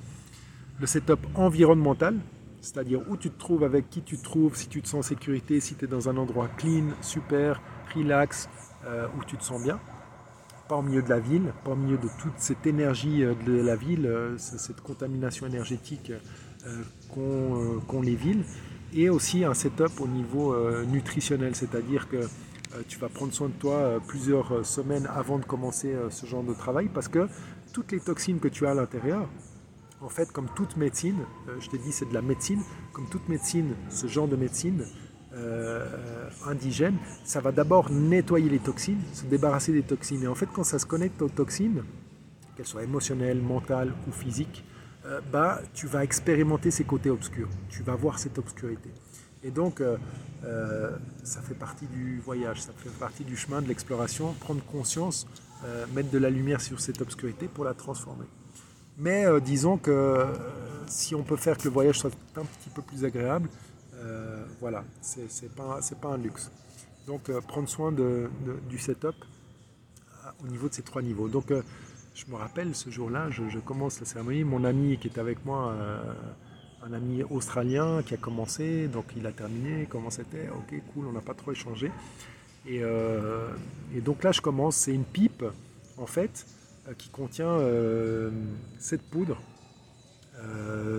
Le 0.80 0.86
setup 0.86 1.20
environnemental, 1.34 2.16
c'est-à-dire 2.60 3.02
où 3.08 3.16
tu 3.16 3.30
te 3.30 3.38
trouves, 3.38 3.64
avec 3.64 3.90
qui 3.90 4.02
tu 4.02 4.16
te 4.16 4.22
trouves, 4.22 4.56
si 4.56 4.68
tu 4.68 4.80
te 4.82 4.88
sens 4.88 5.06
en 5.06 5.08
sécurité, 5.08 5.60
si 5.60 5.74
tu 5.74 5.84
es 5.84 5.88
dans 5.88 6.08
un 6.08 6.16
endroit 6.16 6.48
clean, 6.56 6.88
super, 7.02 7.60
relax, 7.94 8.48
euh, 8.86 9.06
où 9.18 9.24
tu 9.24 9.36
te 9.36 9.44
sens 9.44 9.62
bien. 9.62 9.78
Pas 10.70 10.76
au 10.76 10.82
milieu 10.82 11.02
de 11.02 11.08
la 11.08 11.18
ville, 11.18 11.52
pas 11.64 11.72
au 11.72 11.74
milieu 11.74 11.98
de 11.98 12.06
toute 12.22 12.34
cette 12.36 12.64
énergie 12.64 13.24
euh, 13.24 13.34
de 13.44 13.60
la 13.60 13.74
ville, 13.74 14.08
cette 14.36 14.80
contamination 14.80 15.48
énergétique 15.48 16.12
qu'ont 17.12 18.02
les 18.02 18.14
villes 18.14 18.44
et 18.94 19.10
aussi 19.10 19.44
un 19.44 19.52
setup 19.52 20.00
au 20.00 20.06
niveau 20.06 20.54
euh, 20.54 20.84
nutritionnel, 20.84 21.56
c'est-à-dire 21.56 22.08
que 22.08 22.18
tu 22.86 23.00
vas 23.00 23.08
prendre 23.08 23.32
soin 23.32 23.48
de 23.48 23.54
toi 23.54 23.98
plusieurs 24.06 24.64
semaines 24.64 25.08
avant 25.12 25.40
de 25.40 25.44
commencer 25.44 25.92
ce 26.08 26.24
genre 26.24 26.44
de 26.44 26.54
travail 26.54 26.88
parce 26.94 27.08
que 27.08 27.26
toutes 27.72 27.90
les 27.90 27.98
toxines 27.98 28.38
que 28.38 28.46
tu 28.46 28.64
as 28.64 28.70
à 28.70 28.74
l'intérieur, 28.74 29.28
en 30.00 30.08
fait, 30.08 30.30
comme 30.30 30.46
toute 30.54 30.76
médecine, 30.76 31.18
je 31.58 31.68
t'ai 31.68 31.78
dit 31.78 31.90
c'est 31.90 32.08
de 32.08 32.14
la 32.14 32.22
médecine, 32.22 32.62
comme 32.92 33.08
toute 33.08 33.28
médecine, 33.28 33.74
ce 33.88 34.06
genre 34.06 34.28
de 34.28 34.36
médecine 34.36 34.84
indigène, 36.46 36.96
ça 37.24 37.40
va 37.40 37.52
d'abord 37.52 37.90
nettoyer 37.90 38.48
les 38.48 38.58
toxines, 38.58 39.00
se 39.12 39.24
débarrasser 39.24 39.72
des 39.72 39.82
toxines. 39.82 40.22
Et 40.24 40.26
en 40.26 40.34
fait, 40.34 40.48
quand 40.52 40.64
ça 40.64 40.78
se 40.78 40.86
connecte 40.86 41.22
aux 41.22 41.28
toxines, 41.28 41.82
qu'elles 42.56 42.66
soient 42.66 42.82
émotionnelles, 42.82 43.40
mentales 43.40 43.92
ou 44.08 44.12
physiques, 44.12 44.64
euh, 45.06 45.20
bah, 45.32 45.60
tu 45.72 45.86
vas 45.86 46.04
expérimenter 46.04 46.70
ces 46.70 46.84
côtés 46.84 47.10
obscurs. 47.10 47.48
Tu 47.68 47.82
vas 47.82 47.94
voir 47.94 48.18
cette 48.18 48.38
obscurité. 48.38 48.90
Et 49.42 49.50
donc, 49.50 49.80
euh, 49.80 49.96
euh, 50.44 50.90
ça 51.24 51.40
fait 51.40 51.54
partie 51.54 51.86
du 51.86 52.20
voyage, 52.20 52.60
ça 52.60 52.72
fait 52.76 52.90
partie 52.90 53.24
du 53.24 53.36
chemin 53.36 53.62
de 53.62 53.68
l'exploration, 53.68 54.34
prendre 54.34 54.62
conscience, 54.64 55.26
mettre 55.94 56.10
de 56.10 56.16
la 56.16 56.30
lumière 56.30 56.62
sur 56.62 56.80
cette 56.80 57.02
obscurité 57.02 57.46
pour 57.46 57.64
la 57.64 57.74
transformer. 57.74 58.24
Mais 58.96 59.26
disons 59.42 59.76
que 59.76 60.24
si 60.86 61.14
on 61.14 61.22
peut 61.22 61.36
faire 61.36 61.58
que 61.58 61.64
le 61.64 61.70
voyage 61.70 61.98
soit 61.98 62.10
un 62.36 62.46
petit 62.46 62.70
peu 62.74 62.80
plus 62.80 63.04
agréable, 63.04 63.50
voilà, 64.60 64.84
c'est 65.00 65.54
pas, 65.54 65.80
pas 66.00 66.08
un 66.08 66.18
luxe. 66.18 66.50
Donc, 67.06 67.30
prendre 67.42 67.68
soin 67.68 67.92
du 67.92 68.78
setup 68.78 69.14
au 70.42 70.46
niveau 70.48 70.68
de 70.68 70.74
ces 70.74 70.82
trois 70.82 71.02
niveaux. 71.02 71.28
Donc, 71.28 71.52
je 72.14 72.30
me 72.30 72.36
rappelle 72.36 72.74
ce 72.74 72.90
jour-là, 72.90 73.30
je, 73.30 73.58
commence 73.58 74.00
la 74.00 74.06
cérémonie. 74.06 74.44
Mon 74.44 74.64
ami 74.64 74.98
qui 74.98 75.08
était 75.08 75.20
avec 75.20 75.44
moi, 75.44 75.72
euh, 75.72 76.12
un 76.82 76.92
ami 76.92 77.22
australien 77.22 78.02
qui 78.02 78.14
a 78.14 78.16
commencé, 78.16 78.88
donc 78.88 79.06
il 79.16 79.26
a 79.26 79.32
terminé. 79.32 79.86
Comment 79.88 80.10
c'était? 80.10 80.48
Ok, 80.50 80.74
cool, 80.92 81.06
on 81.06 81.12
n'a 81.12 81.20
pas 81.20 81.34
trop 81.34 81.52
échangé. 81.52 81.90
Euh, 82.68 83.48
et, 83.94 84.00
donc 84.00 84.22
là, 84.22 84.32
je 84.32 84.40
commence. 84.40 84.76
C'est 84.76 84.92
une 84.92 85.04
pipe, 85.04 85.44
en 85.96 86.06
fait, 86.06 86.46
euh, 86.88 86.94
qui 86.94 87.08
contient 87.08 87.58
cette 88.78 89.02
poudre. 89.02 89.40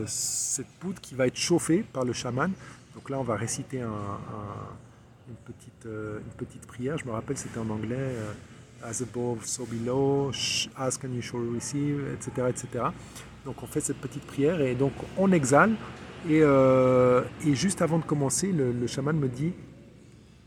cette 0.08 0.72
poudre 0.80 1.02
qui 1.02 1.16
va 1.16 1.28
être 1.28 1.38
chauffée 1.38 1.84
par 1.84 2.06
le 2.06 2.14
chaman. 2.14 2.52
Donc 2.96 3.10
là, 3.10 3.20
on 3.20 3.24
va 3.24 3.36
réciter 3.36 3.82
une, 3.82 5.36
petite, 5.46 5.86
une 5.86 6.34
petite 6.38 6.66
prière. 6.68 6.98
Je 6.98 7.06
me 7.06 7.12
rappelle, 7.12 7.38
c'était 7.38 7.60
en 7.60 7.70
anglais 7.70 8.16
as 8.84 9.02
above, 9.02 9.46
so 9.46 9.66
below, 9.66 10.32
ask 10.78 11.04
and 11.04 11.14
you 11.14 11.22
shall 11.22 11.42
receive, 11.54 12.08
etc., 12.14 12.48
etc. 12.50 12.86
Donc 13.46 13.62
on 13.64 13.68
fait 13.68 13.82
cette 13.82 13.98
petite 13.98 14.26
prière 14.26 14.62
et 14.62 14.76
donc 14.76 14.94
on 15.18 15.32
exhale. 15.32 15.76
Et, 16.30 16.42
euh, 16.44 17.24
et 17.46 17.56
juste 17.56 17.82
avant 17.82 17.98
de 17.98 18.04
commencer, 18.04 18.52
le, 18.52 18.72
le, 18.72 18.88
chaman 18.88 19.18
me 19.18 19.28
dit 19.28 19.54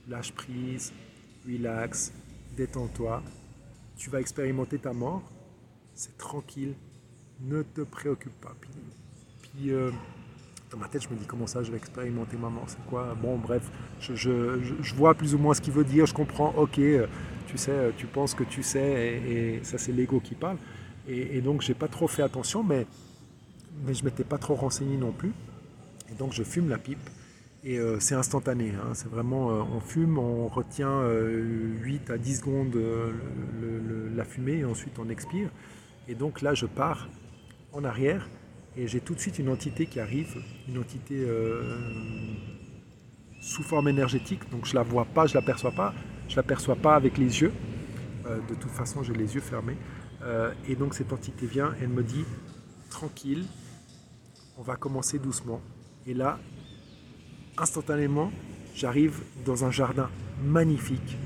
lâche 0.08 0.32
prise, 0.32 0.92
relax, 1.48 2.12
détends-toi, 2.56 3.22
tu 3.96 4.08
vas 4.08 4.20
expérimenter 4.20 4.78
ta 4.78 4.92
mort, 4.92 5.22
c'est 5.94 6.16
tranquille, 6.16 6.74
ne 7.40 7.62
te 7.62 7.80
préoccupe 7.80 8.40
pas. 8.40 8.54
Puis, 9.42 9.72
euh, 9.72 9.90
dans 10.74 10.80
ma 10.80 10.88
tête, 10.88 11.02
je 11.02 11.08
me 11.08 11.14
dis 11.14 11.24
comment 11.24 11.46
ça, 11.46 11.62
je 11.62 11.70
vais 11.70 11.76
expérimenter 11.76 12.36
ma 12.36 12.48
mort, 12.48 12.64
c'est 12.66 12.84
quoi? 12.86 13.16
Bon, 13.20 13.38
bref, 13.38 13.70
je, 14.00 14.94
vois 14.96 15.14
plus 15.14 15.34
ou 15.34 15.38
moins 15.38 15.54
ce 15.54 15.60
qu'il 15.60 15.72
veut 15.72 15.84
dire, 15.84 16.04
je 16.06 16.14
comprends, 16.14 16.52
ok, 16.56 16.78
euh, 16.80 17.06
tu 17.46 17.56
sais, 17.56 17.70
euh, 17.70 17.90
tu 17.96 18.06
penses 18.06 18.34
que 18.34 18.42
tu 18.42 18.64
sais, 18.64 19.22
et, 19.24 19.60
ça 19.62 19.78
c'est 19.78 19.92
l'ego 19.92 20.18
qui 20.18 20.34
parle. 20.34 20.56
Et, 21.08 21.36
et 21.36 21.40
donc 21.40 21.62
j'ai 21.62 21.74
pas 21.74 21.86
trop 21.86 22.08
fait 22.08 22.22
attention, 22.22 22.64
mais, 22.64 22.86
mais 23.86 23.94
je 23.94 24.04
m'étais 24.04 24.24
pas 24.24 24.38
trop 24.38 24.54
renseigné 24.54 24.96
non 24.96 25.12
plus. 25.12 25.32
Et 26.10 26.14
donc 26.14 26.32
je 26.32 26.42
fume 26.42 26.68
la 26.68 26.78
pipe. 26.78 27.08
Et 27.62 27.78
euh, 27.78 27.98
c'est 28.00 28.14
instantané, 28.14 28.72
hein. 28.72 28.92
c'est 28.94 29.08
vraiment, 29.08 29.46
on 29.46 29.80
fume, 29.80 30.18
on 30.18 30.48
retient 30.48 31.02
8 31.08 32.10
à 32.10 32.18
10 32.18 32.36
secondes 32.38 32.78
la 34.14 34.24
fumée 34.24 34.58
et 34.58 34.64
ensuite 34.64 34.98
on 34.98 35.08
expire. 35.08 35.48
Et 36.08 36.14
donc 36.14 36.42
là 36.42 36.52
je 36.52 36.66
pars 36.66 37.08
en 37.72 37.84
arrière 37.84 38.28
et 38.76 38.88
j'ai 38.88 39.00
tout 39.00 39.14
de 39.14 39.20
suite 39.20 39.38
une 39.38 39.48
entité 39.48 39.86
qui 39.86 40.00
arrive, 40.00 40.36
une 40.68 40.78
entité 40.78 41.26
sous 43.44 43.62
forme 43.62 43.88
énergétique, 43.88 44.40
donc 44.50 44.64
je 44.64 44.74
la 44.74 44.82
vois 44.82 45.04
pas, 45.04 45.26
je 45.26 45.34
la 45.34 45.42
perçois 45.42 45.72
pas, 45.72 45.92
je 46.28 46.36
l'aperçois 46.36 46.76
pas 46.76 46.94
avec 46.94 47.18
les 47.18 47.42
yeux. 47.42 47.52
Euh, 48.26 48.38
de 48.48 48.54
toute 48.54 48.70
façon, 48.70 49.02
j'ai 49.02 49.12
les 49.12 49.34
yeux 49.34 49.42
fermés. 49.42 49.76
Euh, 50.22 50.52
et 50.66 50.76
donc 50.76 50.94
cette 50.94 51.12
entité 51.12 51.46
vient, 51.46 51.74
elle 51.82 51.90
me 51.90 52.02
dit 52.02 52.24
tranquille, 52.88 53.44
on 54.56 54.62
va 54.62 54.76
commencer 54.76 55.18
doucement. 55.18 55.60
Et 56.06 56.14
là, 56.14 56.38
instantanément, 57.58 58.32
j'arrive 58.74 59.20
dans 59.44 59.66
un 59.66 59.70
jardin 59.70 60.08
magnifique. 60.42 61.18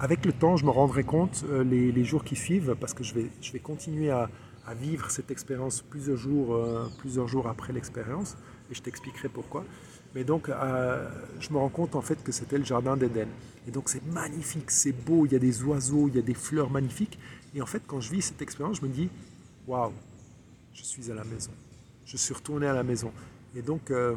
Avec 0.00 0.24
le 0.26 0.32
temps, 0.32 0.56
je 0.56 0.64
me 0.64 0.70
rendrai 0.70 1.04
compte 1.04 1.44
euh, 1.48 1.62
les, 1.62 2.04
jours 2.04 2.24
qui 2.24 2.34
suivent, 2.34 2.74
parce 2.80 2.92
que 2.92 3.04
je 3.04 3.14
vais, 3.14 3.30
je 3.40 3.52
vais 3.52 3.60
continuer 3.60 4.10
à, 4.10 4.28
vivre 4.74 5.10
cette 5.10 5.30
expérience 5.30 5.82
plusieurs 5.82 6.16
jours, 6.16 6.58
plusieurs 6.98 7.28
jours 7.28 7.48
après 7.48 7.72
l'expérience, 7.72 8.36
et 8.70 8.74
je 8.74 8.82
t'expliquerai 8.82 9.28
pourquoi. 9.28 9.64
Mais 10.14 10.24
donc, 10.24 10.48
euh, 10.48 11.08
je 11.40 11.50
me 11.52 11.58
rends 11.58 11.68
compte 11.68 11.96
en 11.96 12.02
fait 12.02 12.22
que 12.22 12.32
c'était 12.32 12.58
le 12.58 12.64
jardin 12.64 12.96
d'Éden. 12.96 13.28
Et 13.66 13.70
donc, 13.70 13.88
c'est 13.88 14.04
magnifique, 14.06 14.70
c'est 14.70 14.92
beau, 14.92 15.24
il 15.26 15.32
y 15.32 15.36
a 15.36 15.38
des 15.38 15.62
oiseaux, 15.62 16.08
il 16.08 16.16
y 16.16 16.18
a 16.18 16.22
des 16.22 16.34
fleurs 16.34 16.70
magnifiques. 16.70 17.18
Et 17.54 17.62
en 17.62 17.66
fait, 17.66 17.82
quand 17.86 18.00
je 18.00 18.10
vis 18.10 18.22
cette 18.22 18.42
expérience, 18.42 18.78
je 18.78 18.86
me 18.86 18.90
dis, 18.90 19.08
waouh, 19.66 19.92
je 20.74 20.82
suis 20.82 21.10
à 21.10 21.14
la 21.14 21.24
maison. 21.24 21.52
Je 22.04 22.16
suis 22.16 22.34
retourné 22.34 22.66
à 22.66 22.74
la 22.74 22.82
maison. 22.82 23.12
Et 23.54 23.62
donc, 23.62 23.90
euh, 23.90 24.14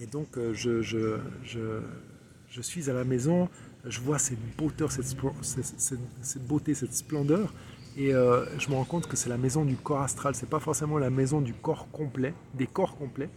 et 0.00 0.06
donc 0.06 0.36
euh, 0.36 0.54
je, 0.54 0.80
je, 0.82 1.18
je, 1.44 2.62
suis 2.62 2.88
à 2.88 2.92
la 2.92 3.04
maison, 3.04 3.48
je 3.84 4.00
vois 4.00 4.18
cette 4.18 4.38
beauté, 4.56 4.84
cette, 4.88 5.98
cette 6.22 6.46
beauté, 6.46 6.74
cette 6.74 6.94
splendeur. 6.94 7.52
Et 7.98 8.12
je 8.12 8.70
me 8.70 8.74
rends 8.76 8.84
compte 8.84 9.08
que 9.08 9.16
c'est 9.16 9.28
la 9.28 9.36
maison 9.36 9.64
du 9.64 9.74
corps 9.74 10.02
astral. 10.02 10.34
C'est 10.34 10.48
pas 10.48 10.60
forcément 10.60 10.98
la 10.98 11.10
maison 11.10 11.40
du 11.40 11.52
corps 11.52 11.88
complet, 11.90 12.32
des 12.54 12.68
corps 12.68 12.96
complets 12.96 13.28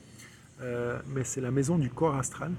euh, 0.62 1.00
mais 1.08 1.24
c'est 1.24 1.42
la 1.42 1.52
maison 1.52 1.78
du 1.78 1.90
corps 1.90 2.16
astral. 2.16 2.52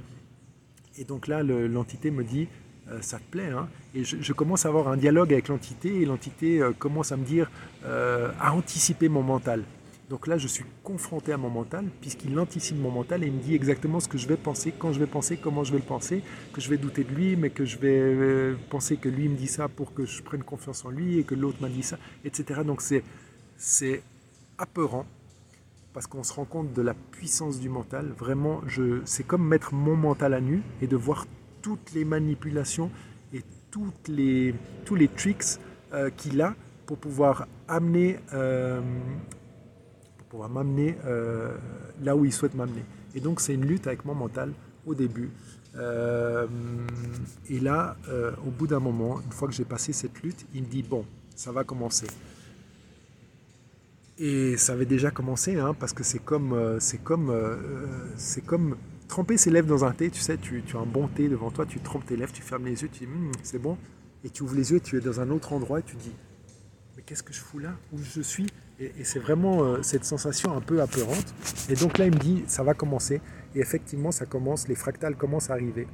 Et 0.99 1.05
donc 1.05 1.29
là, 1.29 1.43
l'entité 1.43 2.11
me 2.11 2.25
dit, 2.25 2.49
euh, 2.91 3.01
ça 3.01 3.19
te 3.19 3.25
plaît 3.31 3.51
hein? 3.51 3.69
Et 3.95 4.05
je, 4.05 4.33
commence 4.33 4.67
à 4.67 4.69
avoir 4.69 4.89
un 4.89 4.97
dialogue 4.97 5.33
avec 5.33 5.49
l'entité, 5.49 6.01
et 6.01 6.05
l'entité 6.05 6.61
euh, 6.61 6.73
commence 6.73 7.13
à 7.13 7.17
me 7.17 7.25
dire, 7.25 7.51
à 7.85 8.55
anticiper 8.55 9.09
mon 9.09 9.23
mental. 9.23 9.65
Donc 10.13 10.27
là, 10.27 10.37
je 10.37 10.47
suis 10.47 10.67
confronté 10.83 11.33
à 11.33 11.39
mon 11.39 11.49
mental, 11.49 11.87
puisqu'il 12.03 12.39
anticipe 12.39 12.77
mon 12.79 12.91
mental 12.91 13.25
et 13.25 13.29
il 13.29 13.33
me 13.33 13.41
dit 13.41 13.55
exactement 13.55 13.99
ce 13.99 14.09
que 14.09 14.19
je 14.19 14.29
vais 14.29 14.37
penser, 14.37 14.71
quand 14.79 14.93
je 14.93 14.99
vais 14.99 15.07
penser, 15.07 15.39
comment 15.39 15.65
je 15.65 15.73
vais 15.73 15.79
le 15.79 15.85
penser, 15.85 16.23
que 16.53 16.61
je 16.61 16.69
vais 16.69 16.77
douter 16.77 17.03
de 17.03 17.15
lui, 17.15 17.35
mais 17.35 17.49
que 17.49 17.65
je 17.65 17.79
vais 17.79 18.55
penser 18.69 18.99
que 18.99 19.09
lui 19.09 19.31
me 19.31 19.37
dit 19.37 19.47
ça 19.47 19.69
pour 19.69 19.95
que 19.95 20.05
je 20.05 20.23
prenne 20.23 20.43
confiance 20.43 20.85
en 20.85 20.91
lui 20.91 21.19
et 21.19 21.25
que 21.25 21.35
l'autre 21.35 21.63
m'a 21.63 21.71
dit 21.71 21.83
ça, 21.83 21.97
etc. 22.27 22.61
Donc 22.63 22.83
c'est 23.57 24.03
apeurant 24.59 25.07
parce 25.95 26.07
qu'on 26.07 26.25
se 26.25 26.35
rend 26.35 26.45
compte 26.45 26.75
de 26.75 26.83
la 26.83 26.93
puissance 26.93 27.59
du 27.59 27.71
mental. 27.71 28.13
Vraiment, 28.19 28.61
c'est 29.07 29.27
comme 29.27 29.49
mettre 29.49 29.73
mon 29.73 29.97
mental 29.97 30.35
à 30.35 30.43
nu 30.43 30.61
et 30.83 30.89
de 30.89 30.97
voir 30.97 31.25
toutes 31.63 31.95
les 31.95 32.05
manipulations 32.05 32.91
et 33.33 33.41
toutes 33.71 34.09
les, 34.09 34.55
tous 34.85 34.95
les 34.95 35.09
tricks 35.09 35.59
euh, 35.95 36.11
qu'il 36.11 36.43
a 36.43 36.55
pour 36.85 36.99
pouvoir 36.99 37.47
amener, 37.67 38.19
euh, 38.35 38.83
pouvoir 40.33 40.49
m'amener 40.49 40.97
euh, 41.05 41.55
là 42.03 42.17
où 42.17 42.25
il 42.25 42.33
souhaite 42.33 42.55
m'amener. 42.55 42.85
Et 43.15 43.21
donc 43.21 43.41
c'est 43.41 43.55
une 43.55 43.67
lutte 43.67 43.87
avec 43.87 44.05
mon 44.05 44.15
mental 44.15 44.53
au 44.87 44.95
début. 44.95 45.31
et 47.49 47.61
là, 47.61 47.97
au 48.47 48.51
bout 48.51 48.67
d'un 48.67 48.81
moment, 48.81 49.21
une 49.25 49.33
fois 49.33 49.47
que 49.49 49.55
j'ai 49.55 49.65
passé 49.65 49.93
cette 49.93 50.23
lutte, 50.23 50.45
il 50.55 50.63
me 50.63 50.69
dit 50.69 50.83
bon, 50.83 51.05
ça 51.37 51.53
va 51.53 51.65
commencer. 51.65 52.07
Et 54.19 54.57
ça 54.57 54.75
avait 54.75 54.87
déjà 54.87 55.11
commencé, 55.11 55.59
hein, 55.59 55.75
parce 55.79 55.93
que 55.93 56.05
c'est 56.05 56.19
comme, 56.19 56.53
euh, 56.53 56.79
c'est 56.81 57.03
comme, 57.03 57.31
euh, 57.31 57.57
c'est 58.17 58.45
comme 58.45 58.77
tremper 59.09 59.37
ses 59.37 59.51
lèvres 59.51 59.69
dans 59.69 59.85
un 59.85 59.93
thé. 59.93 60.11
Tu 60.11 60.21
sais, 60.21 60.37
tu, 60.37 60.63
as 60.75 60.79
un 60.79 60.87
bon 60.87 61.09
thé 61.09 61.29
devant 61.29 61.51
toi, 61.51 61.67
tu 61.67 61.81
trempes 61.81 62.07
tes 62.07 62.17
lèvres, 62.17 62.33
tu 62.33 62.43
fermes 62.43 62.67
les 62.67 62.83
yeux, 62.83 62.89
tu 62.93 63.07
dis 63.07 63.13
hum, 63.13 63.33
c'est 63.43 63.59
bon. 63.59 63.77
Et 64.25 64.31
tu 64.31 64.43
ouvres 64.43 64.55
les 64.55 64.71
yeux, 64.71 64.81
tu 64.81 64.97
es 64.97 65.01
dans 65.01 65.21
un 65.21 65.31
autre 65.31 65.53
endroit 65.53 65.81
et 65.81 65.83
tu 65.83 65.97
dis 65.97 66.13
mais 66.97 67.03
qu'est-ce 67.03 67.23
que 67.23 67.33
je 67.33 67.41
fous 67.41 67.59
là? 67.59 67.75
Où 67.93 67.99
je 67.99 68.21
suis? 68.21 68.47
Et, 68.83 69.05
c'est 69.05 69.19
vraiment 69.19 69.65
euh, 69.65 69.79
cette 69.83 70.05
sensation 70.05 70.57
un 70.57 70.61
peu 70.61 70.81
apeurante. 70.81 71.35
Et 71.69 71.75
donc 71.75 71.99
là, 71.99 72.07
il 72.07 72.13
me 72.13 72.19
dit 72.19 72.45
ça 72.47 72.63
va 72.63 72.75
commencer. 72.75 73.21
Et 73.55 73.61
effectivement, 73.61 74.13
ça 74.13 74.27
commence, 74.27 74.69
les 74.69 74.75
fractales 74.75 75.17
commencent 75.17 75.51
à 75.51 75.55
arriver. 75.55 75.87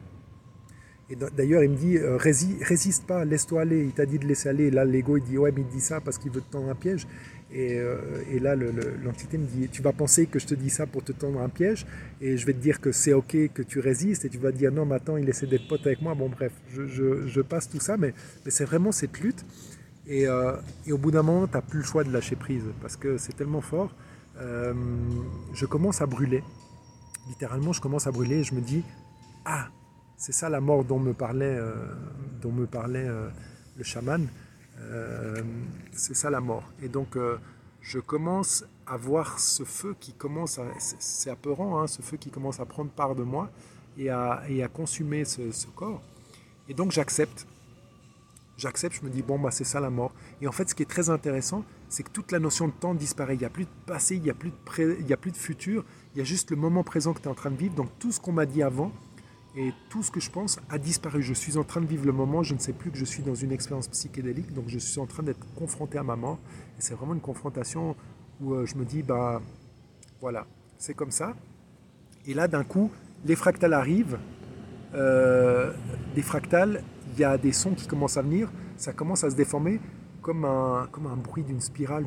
Et 1.10 1.16
d'ailleurs, 1.16 1.62
il 1.62 1.70
me 1.70 1.76
dit 1.76 1.98
résiste 1.98 3.06
pas, 3.06 3.24
laisse-toi 3.24 3.62
aller. 3.62 3.82
Il 3.82 3.92
t'a 3.92 4.04
dit 4.04 4.18
de 4.18 4.26
laisser 4.26 4.50
aller. 4.50 4.64
Et 4.64 4.70
là, 4.70 4.84
l'ego, 4.84 5.16
il 5.16 5.24
dit 5.24 5.38
ouais, 5.38 5.52
mais 5.52 5.62
il 5.62 5.66
dit 5.68 5.80
ça 5.80 6.00
parce 6.02 6.18
qu'il 6.18 6.30
veut 6.30 6.42
te 6.42 6.52
tendre 6.52 6.68
un 6.68 6.74
piège. 6.74 7.06
Euh, 7.54 8.22
et, 8.30 8.38
là, 8.38 8.54
l'entité 8.54 9.38
me 9.38 9.46
dit, 9.46 9.68
tu 9.68 9.80
vas 9.80 9.92
penser 9.92 10.26
que 10.26 10.38
je 10.38 10.46
te 10.46 10.54
dis 10.54 10.70
ça 10.70 10.86
pour 10.86 11.02
te 11.02 11.12
tendre 11.12 11.40
un 11.40 11.48
piège, 11.48 11.86
et 12.20 12.36
je 12.36 12.46
vais 12.46 12.52
te 12.52 12.58
dire 12.58 12.80
que 12.80 12.92
c'est 12.92 13.12
ok 13.12 13.52
que 13.54 13.62
tu 13.62 13.80
résistes, 13.80 14.24
et 14.24 14.28
tu 14.28 14.38
vas 14.38 14.52
dire 14.52 14.70
non, 14.70 14.84
mais 14.84 14.96
attends, 14.96 15.16
il 15.16 15.28
essaie 15.28 15.46
d'être 15.46 15.66
pote 15.66 15.86
avec 15.86 16.02
moi. 16.02 16.14
Bon, 16.14 16.28
bref, 16.28 16.52
je, 16.74 17.40
passe 17.40 17.68
tout 17.68 17.80
ça, 17.80 17.96
mais, 17.96 18.12
c'est 18.46 18.64
vraiment 18.64 18.92
cette 18.92 19.18
lutte. 19.20 19.44
Euh, 20.10 20.56
et, 20.86 20.92
au 20.92 20.98
bout 20.98 21.10
d'un 21.10 21.22
moment, 21.22 21.46
tu 21.46 21.54
n'as 21.54 21.62
plus 21.62 21.80
le 21.80 21.84
choix 21.84 22.04
de 22.04 22.10
lâcher 22.10 22.36
prise, 22.36 22.64
parce 22.80 22.96
que 22.96 23.18
c'est 23.18 23.34
tellement 23.34 23.60
fort. 23.60 23.90
Euh, 24.38 24.72
je 25.52 25.66
commence 25.66 26.00
à 26.00 26.06
brûler. 26.06 26.42
Littéralement, 27.28 27.72
je 27.72 27.80
commence 27.80 28.06
à 28.06 28.10
brûler, 28.10 28.36
et 28.36 28.44
je 28.44 28.54
me 28.54 28.60
dis, 28.60 28.82
ah, 29.44 29.68
C'est 30.16 30.32
ça 30.32 30.48
la 30.48 30.60
mort 30.60 30.84
dont 30.84 30.98
me 30.98 31.12
parlait, 31.12 31.56
euh, 31.58 31.74
dont 32.42 32.50
me 32.50 32.66
parlait 32.66 33.08
le 33.76 33.84
chaman. 33.84 34.26
C'est 35.92 36.14
ça 36.14 36.30
la 36.30 36.40
mort. 36.40 36.64
Et 36.82 36.88
donc, 36.88 37.16
je 37.80 37.98
commence 38.00 38.64
à 38.86 38.96
voir 38.96 39.38
ce 39.38 39.64
feu 39.64 39.94
qui 40.00 40.12
commence 40.12 40.58
à. 40.58 40.64
C'est 40.78 41.30
apeurant, 41.30 41.80
hein, 41.80 41.86
ce 41.86 42.02
feu 42.02 42.16
qui 42.16 42.30
commence 42.30 42.58
à 42.60 42.66
prendre 42.66 42.90
part 42.90 43.14
de 43.14 43.22
moi 43.22 43.50
et 43.96 44.10
à, 44.10 44.42
et 44.48 44.64
consumer 44.72 45.24
ce, 45.24 45.66
corps. 45.74 46.02
Et 46.68 46.74
donc, 46.74 46.92
j'accepte. 46.92 47.46
J'accepte, 48.58 48.96
je 49.00 49.06
me 49.06 49.10
dis, 49.10 49.22
bon, 49.22 49.38
bah, 49.38 49.50
c'est 49.50 49.64
ça 49.64 49.80
la 49.80 49.88
mort. 49.88 50.12
Et 50.42 50.48
en 50.48 50.52
fait, 50.52 50.68
ce 50.68 50.74
qui 50.74 50.82
est 50.82 50.86
très 50.86 51.08
intéressant, 51.08 51.64
c'est 51.88 52.02
que 52.02 52.10
toute 52.10 52.32
la 52.32 52.40
notion 52.40 52.66
de 52.66 52.72
temps 52.72 52.94
disparaît. 52.94 53.36
Il 53.36 53.38
n'y 53.38 53.46
a 53.46 53.50
plus 53.50 53.64
de 53.64 53.70
passé, 53.86 54.16
il 54.16 54.22
n'y 54.22 54.30
a, 54.30 54.34
plus 54.34 54.50
de 54.50 54.96
il 55.00 55.06
y 55.06 55.12
a 55.12 55.16
plus 55.16 55.30
de 55.30 55.36
futur. 55.36 55.84
Il 56.14 56.18
y 56.18 56.20
a 56.20 56.24
juste 56.24 56.50
le 56.50 56.56
moment 56.56 56.82
présent 56.82 57.14
que 57.14 57.20
tu 57.20 57.24
es 57.24 57.30
en 57.30 57.34
train 57.34 57.50
de 57.50 57.56
vivre. 57.56 57.74
Donc, 57.74 57.88
tout 57.98 58.12
ce 58.12 58.20
qu'on 58.20 58.32
m'a 58.32 58.46
dit 58.46 58.62
avant, 58.62 58.92
et 59.56 59.72
tout 59.88 60.02
ce 60.02 60.10
que 60.10 60.20
je 60.20 60.30
pense 60.30 60.60
a 60.70 60.78
disparu. 60.78 61.22
Je 61.22 61.34
suis 61.34 61.56
en 61.56 61.64
train 61.64 61.80
de 61.80 61.86
vivre 61.86 62.06
le 62.06 62.12
moment, 62.12 62.42
je 62.42 62.54
ne 62.54 62.58
sais 62.58 62.72
plus 62.72 62.90
que 62.90 62.98
je 62.98 63.04
suis 63.04 63.22
dans 63.22 63.34
une 63.34 63.50
expérience 63.50 63.88
psychédélique, 63.88 64.52
donc 64.52 64.68
je 64.68 64.78
suis 64.78 65.00
en 65.00 65.06
train 65.06 65.22
d'être 65.22 65.44
confronté 65.54 65.98
à 65.98 66.02
ma 66.02 66.16
mort. 66.16 66.38
Et 66.78 66.80
c'est 66.80 66.94
vraiment 66.94 67.14
une 67.14 67.20
confrontation 67.20 67.96
où 68.40 68.54
euh, 68.54 68.66
je 68.66 68.76
me 68.76 68.84
dis, 68.84 69.02
bah 69.02 69.40
voilà, 70.20 70.46
c'est 70.78 70.94
comme 70.94 71.10
ça. 71.10 71.34
Et 72.26 72.34
là, 72.34 72.46
d'un 72.46 72.64
coup, 72.64 72.90
les 73.24 73.36
fractales 73.36 73.72
arrivent. 73.72 74.18
Euh, 74.94 75.72
des 76.14 76.22
fractales, 76.22 76.82
il 77.12 77.20
y 77.20 77.24
a 77.24 77.38
des 77.38 77.52
sons 77.52 77.74
qui 77.74 77.86
commencent 77.86 78.16
à 78.16 78.22
venir, 78.22 78.50
ça 78.76 78.92
commence 78.92 79.24
à 79.24 79.30
se 79.30 79.36
déformer 79.36 79.80
comme 80.22 80.44
un, 80.44 80.88
comme 80.90 81.06
un 81.06 81.16
bruit 81.16 81.42
d'une 81.42 81.60
spirale. 81.60 82.04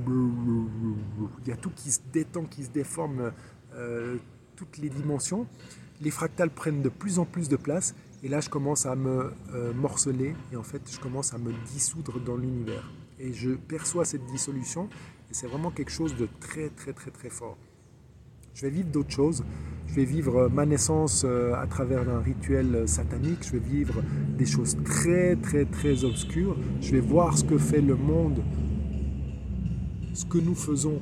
Il 1.44 1.48
y 1.48 1.52
a 1.52 1.58
tout 1.58 1.72
qui 1.76 1.92
se 1.92 2.00
détend, 2.12 2.44
qui 2.46 2.64
se 2.64 2.70
déforme, 2.70 3.32
euh, 3.76 4.18
toutes 4.56 4.78
les 4.78 4.90
dimensions 4.90 5.48
les 6.02 6.12
fractales 6.12 6.50
prennent 6.50 6.82
de 6.82 6.90
plus 6.90 7.20
en 7.20 7.26
plus 7.26 7.48
de 7.48 7.56
place 7.56 7.96
et 8.24 8.28
là 8.28 8.40
je 8.42 8.50
commence 8.50 8.86
à 8.86 8.96
me 8.96 9.32
euh, 9.54 9.74
morceler 9.74 10.36
et 10.52 10.56
en 10.56 10.64
fait 10.64 10.82
je 10.92 11.00
commence 11.00 11.34
à 11.34 11.38
me 11.38 11.54
dissoudre 11.68 12.20
dans 12.20 12.36
l'univers. 12.36 12.92
Et 13.20 13.34
je 13.34 13.52
perçois 13.52 14.04
cette 14.04 14.26
dissolution 14.26 14.90
et 15.30 15.34
c'est 15.34 15.48
vraiment 15.48 15.72
quelque 15.72 15.92
chose 15.92 16.16
de 16.16 16.28
très 16.40 16.70
très 16.70 16.94
très 16.94 17.12
très 17.12 17.30
fort. 17.30 17.58
Je 18.54 18.62
vais 18.66 18.70
vivre 18.70 18.90
d'autres 18.90 19.12
choses. 19.12 19.44
Je 19.88 19.96
vais 19.96 20.06
vivre 20.06 20.38
euh, 20.38 20.50
ma 20.50 20.66
naissance 20.66 21.24
euh, 21.26 21.54
à 21.56 21.68
travers 21.68 22.10
un 22.10 22.22
rituel 22.22 22.88
satanique. 22.88 23.40
Je 23.44 23.54
vais 23.54 23.60
vivre 23.60 24.02
des 24.38 24.46
choses 24.46 24.78
très 24.84 25.36
très 25.36 25.66
très 25.66 26.04
obscures. 26.04 26.58
Je 26.82 26.92
vais 26.92 27.00
voir 27.00 27.38
ce 27.38 27.44
que 27.44 27.58
fait 27.58 27.82
le 27.82 27.96
monde, 27.96 28.42
ce 30.14 30.26
que 30.26 30.38
nous 30.38 30.56
faisons 30.56 31.02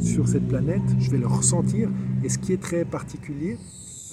sur 0.00 0.28
cette 0.28 0.46
planète. 0.48 0.82
Je 0.98 1.10
vais 1.10 1.18
le 1.18 1.26
ressentir 1.26 1.90
et 2.24 2.28
ce 2.28 2.38
qui 2.38 2.52
est 2.52 2.60
très 2.60 2.84
particulier, 2.84 3.58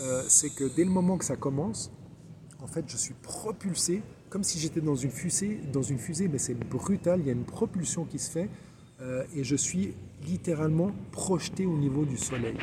euh, 0.01 0.24
c'est 0.27 0.53
que 0.53 0.63
dès 0.75 0.83
le 0.83 0.91
moment 0.91 1.17
que 1.17 1.25
ça 1.25 1.36
commence, 1.36 1.91
en 2.62 2.67
fait, 2.67 2.86
je 2.88 2.98
suis 2.98 3.13
propulsé 3.21 4.01
comme 4.29 4.43
si 4.43 4.59
j'étais 4.59 4.81
dans 4.81 4.95
une 4.95 5.12
fusée, 5.12 5.59
dans 5.74 5.81
une 5.81 5.98
fusée, 5.98 6.27
mais 6.27 6.38
c'est 6.38 6.53
brutal. 6.53 7.19
Il 7.21 7.27
y 7.27 7.29
a 7.29 7.33
une 7.33 7.45
propulsion 7.45 8.05
qui 8.05 8.19
se 8.19 8.29
fait 8.29 8.50
euh, 9.01 9.24
et 9.36 9.44
je 9.44 9.56
suis 9.56 9.94
littéralement 10.25 10.91
projeté 11.12 11.65
au 11.65 11.77
niveau 11.77 12.06
du 12.06 12.18
soleil. 12.18 12.58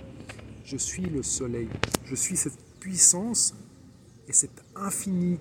Je 0.65 0.77
suis 0.77 1.07
le 1.07 1.23
soleil. 1.23 1.69
Je 2.05 2.15
suis 2.15 2.37
cette 2.37 2.59
puissance 2.81 3.55
et 4.29 4.33
cette 4.33 4.65
infinie 4.75 5.39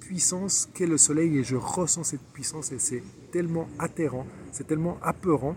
puissance 0.00 0.68
qu'est 0.74 0.86
le 0.86 0.98
soleil 0.98 1.38
et 1.38 1.44
je 1.44 1.56
ressens 1.56 2.04
cette 2.04 2.22
puissance 2.32 2.70
et 2.70 2.78
c'est 2.78 3.02
tellement 3.32 3.68
atterrant, 3.78 4.26
c'est 4.52 4.66
tellement 4.66 4.98
apeurant 5.02 5.56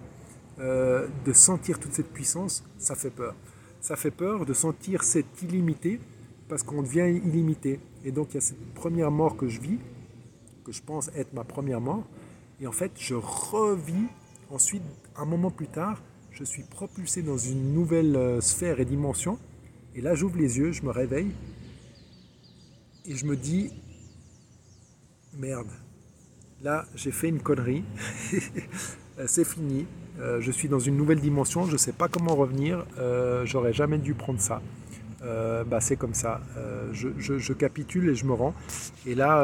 euh, 0.59 1.07
de 1.23 1.33
sentir 1.33 1.79
toute 1.79 1.93
cette 1.93 2.11
puissance, 2.11 2.63
ça 2.79 2.95
fait 2.95 3.11
peur 3.11 3.35
ça 3.81 3.95
fait 3.95 4.11
peur 4.11 4.45
de 4.45 4.53
sentir 4.53 5.03
cette 5.03 5.41
illimité 5.41 5.99
parce 6.47 6.63
qu'on 6.63 6.81
devient 6.81 7.09
illimité. 7.23 7.79
Et 8.03 8.11
donc 8.11 8.29
il 8.31 8.35
y 8.35 8.37
a 8.37 8.41
cette 8.41 8.73
première 8.73 9.11
mort 9.11 9.37
que 9.37 9.47
je 9.47 9.59
vis, 9.59 9.79
que 10.63 10.71
je 10.71 10.81
pense 10.81 11.09
être 11.15 11.33
ma 11.33 11.43
première 11.43 11.81
mort. 11.81 12.03
Et 12.59 12.67
en 12.67 12.71
fait, 12.71 12.91
je 12.97 13.15
revis 13.15 14.07
ensuite, 14.49 14.83
un 15.15 15.25
moment 15.25 15.51
plus 15.51 15.67
tard, 15.67 16.01
je 16.31 16.43
suis 16.43 16.63
propulsé 16.63 17.21
dans 17.21 17.37
une 17.37 17.73
nouvelle 17.73 18.15
euh, 18.15 18.41
sphère 18.41 18.79
et 18.79 18.85
dimension. 18.85 19.39
Et 19.95 20.01
là, 20.01 20.15
j'ouvre 20.15 20.37
les 20.37 20.57
yeux, 20.57 20.71
je 20.71 20.83
me 20.83 20.91
réveille 20.91 21.31
et 23.05 23.15
je 23.15 23.25
me 23.25 23.35
dis, 23.35 23.71
merde, 25.37 25.69
là, 26.61 26.85
j'ai 26.95 27.11
fait 27.11 27.29
une 27.29 27.41
connerie, 27.41 27.83
c'est 29.25 29.45
fini, 29.45 29.87
euh, 30.19 30.41
je 30.41 30.51
suis 30.51 30.67
dans 30.67 30.79
une 30.79 30.97
nouvelle 30.97 31.19
dimension, 31.19 31.65
je 31.65 31.73
ne 31.73 31.77
sais 31.77 31.93
pas 31.93 32.07
comment 32.07 32.35
revenir, 32.35 32.85
euh, 32.97 33.45
j'aurais 33.45 33.73
jamais 33.73 33.97
dû 33.97 34.13
prendre 34.13 34.39
ça. 34.39 34.61
Euh, 35.23 35.63
bah, 35.63 35.81
c'est 35.81 35.95
comme 35.95 36.13
ça, 36.13 36.41
je, 36.93 37.53
capitule 37.53 38.09
et 38.09 38.15
je 38.15 38.25
me 38.25 38.33
rends. 38.33 38.53
Et 39.05 39.15
là, 39.15 39.43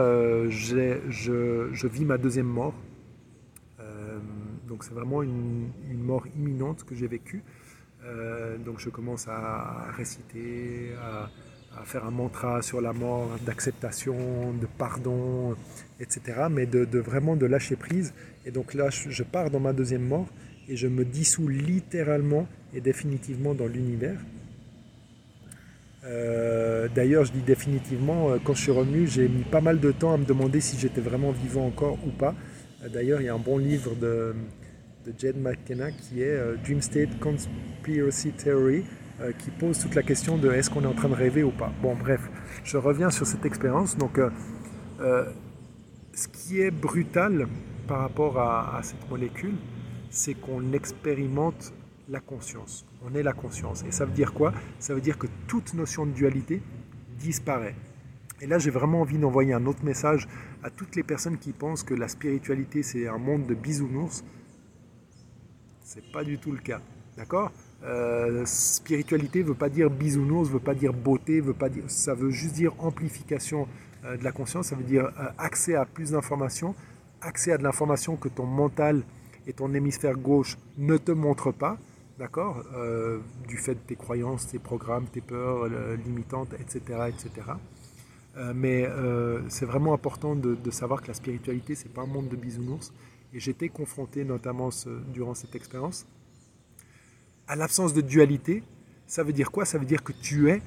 je, 0.50 1.88
vis 1.88 2.06
ma 2.06 2.18
deuxième 2.18 2.48
mort. 2.48 2.74
Donc 4.76 4.84
c'est 4.84 4.94
vraiment 4.94 5.24
une, 5.24 5.70
mort 6.04 6.28
imminente 6.36 6.84
que 6.84 6.96
j'ai 6.96 7.08
vécue. 7.08 7.42
donc 8.66 8.78
je 8.78 8.90
commence 8.90 9.26
à 9.30 9.90
réciter, 9.96 10.92
à, 11.02 11.30
faire 11.86 12.04
un 12.04 12.12
mantra 12.12 12.62
sur 12.62 12.82
la 12.82 12.92
mort, 12.92 13.30
d'acceptation, 13.46 14.18
de 14.62 14.68
pardon, 14.78 15.56
etc. 16.02 16.48
Mais 16.52 16.66
de, 16.66 17.00
vraiment 17.00 17.38
de 17.38 17.46
lâcher 17.46 17.78
prise. 17.78 18.14
Et 18.46 18.52
donc 18.52 18.74
là, 18.74 18.90
je 18.90 19.24
pars 19.24 19.50
dans 19.50 19.62
ma 19.62 19.72
deuxième 19.72 20.06
mort 20.06 20.28
et 20.68 20.76
je 20.76 20.88
me 20.90 21.06
dissous 21.06 21.48
littéralement 21.48 22.46
et 22.74 22.82
définitivement 22.82 23.54
dans 23.54 23.68
l'univers. 23.68 24.20
Euh, 26.04 26.90
d'ailleurs, 26.94 27.24
je 27.24 27.32
dis 27.32 27.42
définitivement, 27.42 28.32
euh, 28.32 28.38
quand 28.44 28.54
je 28.54 28.64
suis 28.64 28.72
revenu, 28.72 29.08
j'ai 29.08 29.30
mis 29.30 29.44
pas 29.44 29.62
mal 29.62 29.80
de 29.80 29.92
temps 29.94 30.14
à 30.14 30.18
me 30.18 30.26
demander 30.26 30.60
si 30.60 30.78
j'étais 30.78 31.02
vraiment 31.02 31.32
vivant 31.32 31.66
encore 31.66 31.98
ou 32.06 32.12
pas. 32.12 32.36
Euh, 32.84 32.90
d'ailleurs, 32.90 33.22
il 33.22 33.26
y 33.26 33.30
a 33.30 33.34
un 33.34 33.40
bon 33.40 33.58
livre 33.58 33.96
de, 33.96 34.36
de 35.06 35.14
Jed 35.18 35.38
McKenna 35.38 35.92
qui 35.92 36.22
est 36.22 36.38
Dream 36.64 36.82
State 36.82 37.20
Conspiracy 37.20 38.32
Theory, 38.32 38.84
qui 39.38 39.52
pose 39.52 39.80
toute 39.80 39.96
la 39.96 40.04
question 40.04 40.38
de 40.38 40.52
est-ce 40.52 40.70
qu'on 40.70 40.84
est 40.84 40.88
en 40.88 40.94
train 40.94 41.10
de 41.10 41.16
rêver 41.16 41.44
ou 41.44 41.52
pas. 41.52 41.72
Bon, 41.82 41.96
bref, 41.96 42.22
je 42.64 42.78
reviens 42.78 43.12
sur 43.12 43.28
cette 43.28 43.46
expérience. 43.46 43.98
Donc, 43.98 44.20
ce 45.00 46.28
qui 46.28 46.60
est 46.60 46.72
brutal 46.72 47.48
par 47.88 48.00
rapport 48.00 48.40
à 48.40 48.80
cette 48.84 49.10
molécule, 49.10 49.56
c'est 50.10 50.34
qu'on 50.34 50.74
expérimente 50.74 51.74
la 52.10 52.20
conscience. 52.20 52.86
On 53.06 53.14
est 53.16 53.24
la 53.24 53.34
conscience. 53.34 53.84
Et 53.88 53.92
ça 53.92 54.06
veut 54.06 54.14
dire 54.14 54.34
quoi? 54.34 54.54
Ça 54.80 54.94
veut 54.94 55.02
dire 55.02 55.18
que 55.18 55.28
toute 55.48 55.74
notion 55.74 56.06
de 56.06 56.12
dualité 56.12 56.62
disparaît. 57.20 57.76
Et 58.42 58.48
là, 58.48 58.60
j'ai 58.60 58.70
vraiment 58.70 59.02
envie 59.02 59.18
d'envoyer 59.18 59.54
un 59.54 59.66
autre 59.66 59.84
message 59.84 60.28
à 60.64 60.70
toutes 60.70 60.96
les 60.96 61.04
personnes 61.04 61.38
qui 61.38 61.52
pensent 61.52 61.84
que 61.84 61.94
la 61.94 62.08
spiritualité, 62.08 62.84
c'est 62.84 63.08
un 63.08 63.18
monde 63.18 63.46
de 63.46 63.54
bisounours. 63.54 64.24
C'est 65.86 66.12
pas 66.12 66.24
du 66.24 66.40
tout 66.40 66.52
le 66.52 66.58
cas. 66.58 66.82
D'accord? 67.16 67.52
Euh, 67.84 68.44
Spiritualité 68.46 69.44
veut 69.44 69.54
pas 69.54 69.70
dire 69.70 69.92
bisounours, 69.92 70.50
veut 70.50 70.60
pas 70.60 70.74
dire 70.74 70.94
beauté, 70.94 71.40
veut 71.40 71.54
pas 71.54 71.70
dire, 71.70 71.84
ça 71.88 72.16
veut 72.16 72.32
juste 72.32 72.56
dire 72.56 72.74
amplification 72.80 73.68
euh, 74.04 74.18
de 74.18 74.24
la 74.24 74.32
conscience. 74.32 74.68
Ça 74.68 74.76
veut 74.76 74.84
dire 74.84 75.06
euh, 75.06 75.28
accès 75.38 75.76
à 75.76 75.86
plus 75.86 76.12
d'informations, 76.12 76.74
accès 77.22 77.52
à 77.52 77.60
de 77.60 77.64
l'information 77.64 78.16
que 78.16 78.30
ton 78.30 78.48
mental 78.48 79.04
et 79.46 79.54
ton 79.54 79.72
hémisphère 79.76 80.16
gauche 80.16 80.58
ne 80.80 80.98
te 80.98 81.12
montre 81.12 81.52
pas, 81.52 81.78
d'accord, 82.18 82.64
euh, 82.76 83.20
du 83.48 83.58
fait 83.58 83.76
de 83.76 83.80
tes 83.80 83.96
croyances, 83.96 84.48
tes 84.48 84.58
programmes, 84.58 85.06
tes 85.06 85.22
peurs 85.22 85.68
limitantes, 86.04 86.56
etc., 86.60 87.10
etc. 87.10 87.52
Mais 88.54 88.86
c'est 89.48 89.66
vraiment 89.66 89.94
important 89.94 90.36
de, 90.36 90.72
savoir 90.72 91.02
que 91.02 91.08
la 91.08 91.14
spiritualité, 91.14 91.74
c'est 91.74 91.94
pas 91.94 92.02
un 92.02 92.08
monde 92.08 92.28
de 92.28 92.36
bisounours. 92.36 92.92
Et 93.36 93.40
j'étais 93.40 93.70
confronté, 93.70 94.24
notamment 94.24 94.70
durant 95.14 95.36
cette 95.36 95.54
expérience, 95.56 96.08
à 97.48 97.56
l'absence 97.56 97.94
de 97.94 98.02
dualité. 98.02 98.64
Ça 99.08 99.22
veut 99.24 99.34
dire 99.34 99.52
quoi? 99.52 99.66
Ça 99.66 99.78
veut 99.78 99.86
dire 99.86 100.04
que 100.04 100.14
tu 100.14 100.50
es, 100.50 100.62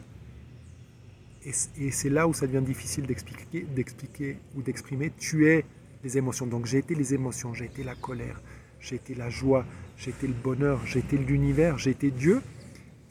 et 1.45 1.91
c'est 1.91 2.11
là 2.11 2.29
où 2.29 2.35
ça 2.35 2.47
devient 2.47 2.65
difficile 2.65 3.07
d'expliquer 3.07 4.37
ou 4.55 4.63
d'exprimer, 4.63 5.13
tu 5.19 5.49
es 5.49 5.65
les 6.05 6.19
émotions. 6.19 6.47
Donc 6.47 6.67
j'ai 6.67 6.79
été 6.79 6.95
les 6.95 7.15
émotions, 7.15 7.55
j'ai 7.55 7.65
été 7.65 7.83
la 7.83 7.95
colère, 7.95 8.41
j'ai 8.81 8.97
été 8.97 9.15
la 9.15 9.31
joie, 9.31 9.65
j'ai 9.97 10.11
été 10.11 10.27
le 10.29 10.35
bonheur, 10.35 10.85
j'ai 10.85 11.01
été 11.01 11.17
l'univers, 11.17 11.79
j'ai 11.79 11.91
été 11.91 12.11
Dieu. 12.11 12.43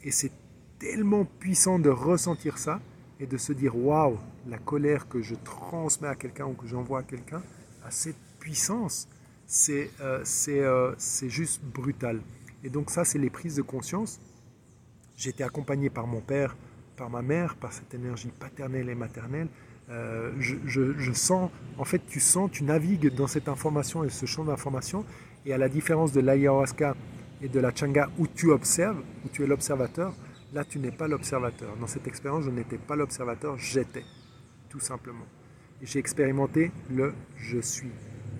Et 0.04 0.12
c'est 0.12 0.32
tellement 0.78 1.24
puissant 1.24 1.80
de 1.80 1.90
ressentir 1.90 2.58
ça 2.58 2.80
et 3.18 3.26
de 3.26 3.36
se 3.36 3.52
dire 3.52 3.76
waouh, 3.76 4.18
la 4.46 4.58
colère 4.58 5.08
que 5.08 5.20
je 5.20 5.34
transmets 5.34 6.08
à 6.08 6.14
quelqu'un 6.14 6.46
ou 6.46 6.54
que 6.54 6.68
j'envoie 6.68 7.00
à 7.00 7.02
quelqu'un 7.02 7.42
a 7.84 7.90
cette 7.90 8.16
puissance. 8.38 9.08
C'est 9.48 9.90
euh, 10.00 10.22
euh, 10.48 10.94
c'est 10.98 11.28
juste 11.28 11.60
brutal. 11.64 12.20
Et 12.62 12.70
donc 12.70 12.90
ça, 12.90 13.04
c'est 13.04 13.18
les 13.18 13.30
prises 13.30 13.56
de 13.56 13.62
conscience. 13.62 14.20
J'ai 15.16 15.30
été 15.30 15.42
accompagné 15.42 15.90
par 15.90 16.06
mon 16.06 16.20
père, 16.20 16.56
par 16.96 17.10
ma 17.10 17.22
mère, 17.22 17.56
par 17.56 17.72
cette 17.72 17.92
énergie 17.94 18.30
paternelle 18.38 18.88
et 18.88 18.94
maternelle. 18.94 19.48
Euh, 19.90 20.32
je, 20.38 21.12
sens, 21.12 21.50
en 21.78 21.84
fait, 21.84 22.02
tu 22.06 22.20
sens, 22.20 22.50
tu 22.52 22.62
navigues 22.62 23.12
dans 23.14 23.26
cette 23.26 23.48
information 23.48 24.04
et 24.04 24.10
ce 24.10 24.26
champ 24.26 24.44
d'information 24.44 25.04
et 25.46 25.52
à 25.52 25.58
la 25.58 25.68
différence 25.68 26.12
de 26.12 26.20
l'ayahuasca 26.20 26.94
et 27.40 27.48
de 27.48 27.58
la 27.58 27.74
changa 27.74 28.10
où 28.18 28.26
tu 28.26 28.50
observes, 28.50 29.02
où 29.24 29.28
tu 29.32 29.42
es 29.42 29.46
l'observateur, 29.46 30.14
Là, 30.54 30.64
tu 30.64 30.78
n'es 30.78 30.90
pas 30.90 31.08
l'observateur. 31.08 31.76
Dans 31.76 31.86
cette 31.86 32.06
expérience, 32.06 32.44
je 32.44 32.50
n'étais 32.50 32.78
pas 32.78 32.96
l'observateur, 32.96 33.58
j'étais, 33.58 34.04
tout 34.70 34.80
simplement. 34.80 35.26
J'ai 35.82 35.98
expérimenté 35.98 36.70
le 36.90 37.12
je 37.36 37.58
suis. 37.58 37.90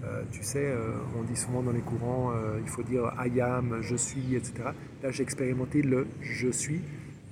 Euh, 0.04 0.22
tu 0.30 0.42
sais, 0.42 0.64
euh, 0.64 0.92
on 1.18 1.22
dit 1.22 1.36
souvent 1.36 1.62
dans 1.62 1.72
les 1.72 1.80
courants, 1.80 2.30
euh, 2.32 2.60
il 2.62 2.68
faut 2.68 2.82
dire 2.82 3.12
I 3.18 3.40
am, 3.40 3.78
je 3.80 3.96
suis, 3.96 4.36
etc. 4.36 4.70
Là, 5.02 5.10
j'ai 5.10 5.22
expérimenté 5.22 5.82
le 5.82 6.06
je 6.20 6.48
suis 6.48 6.82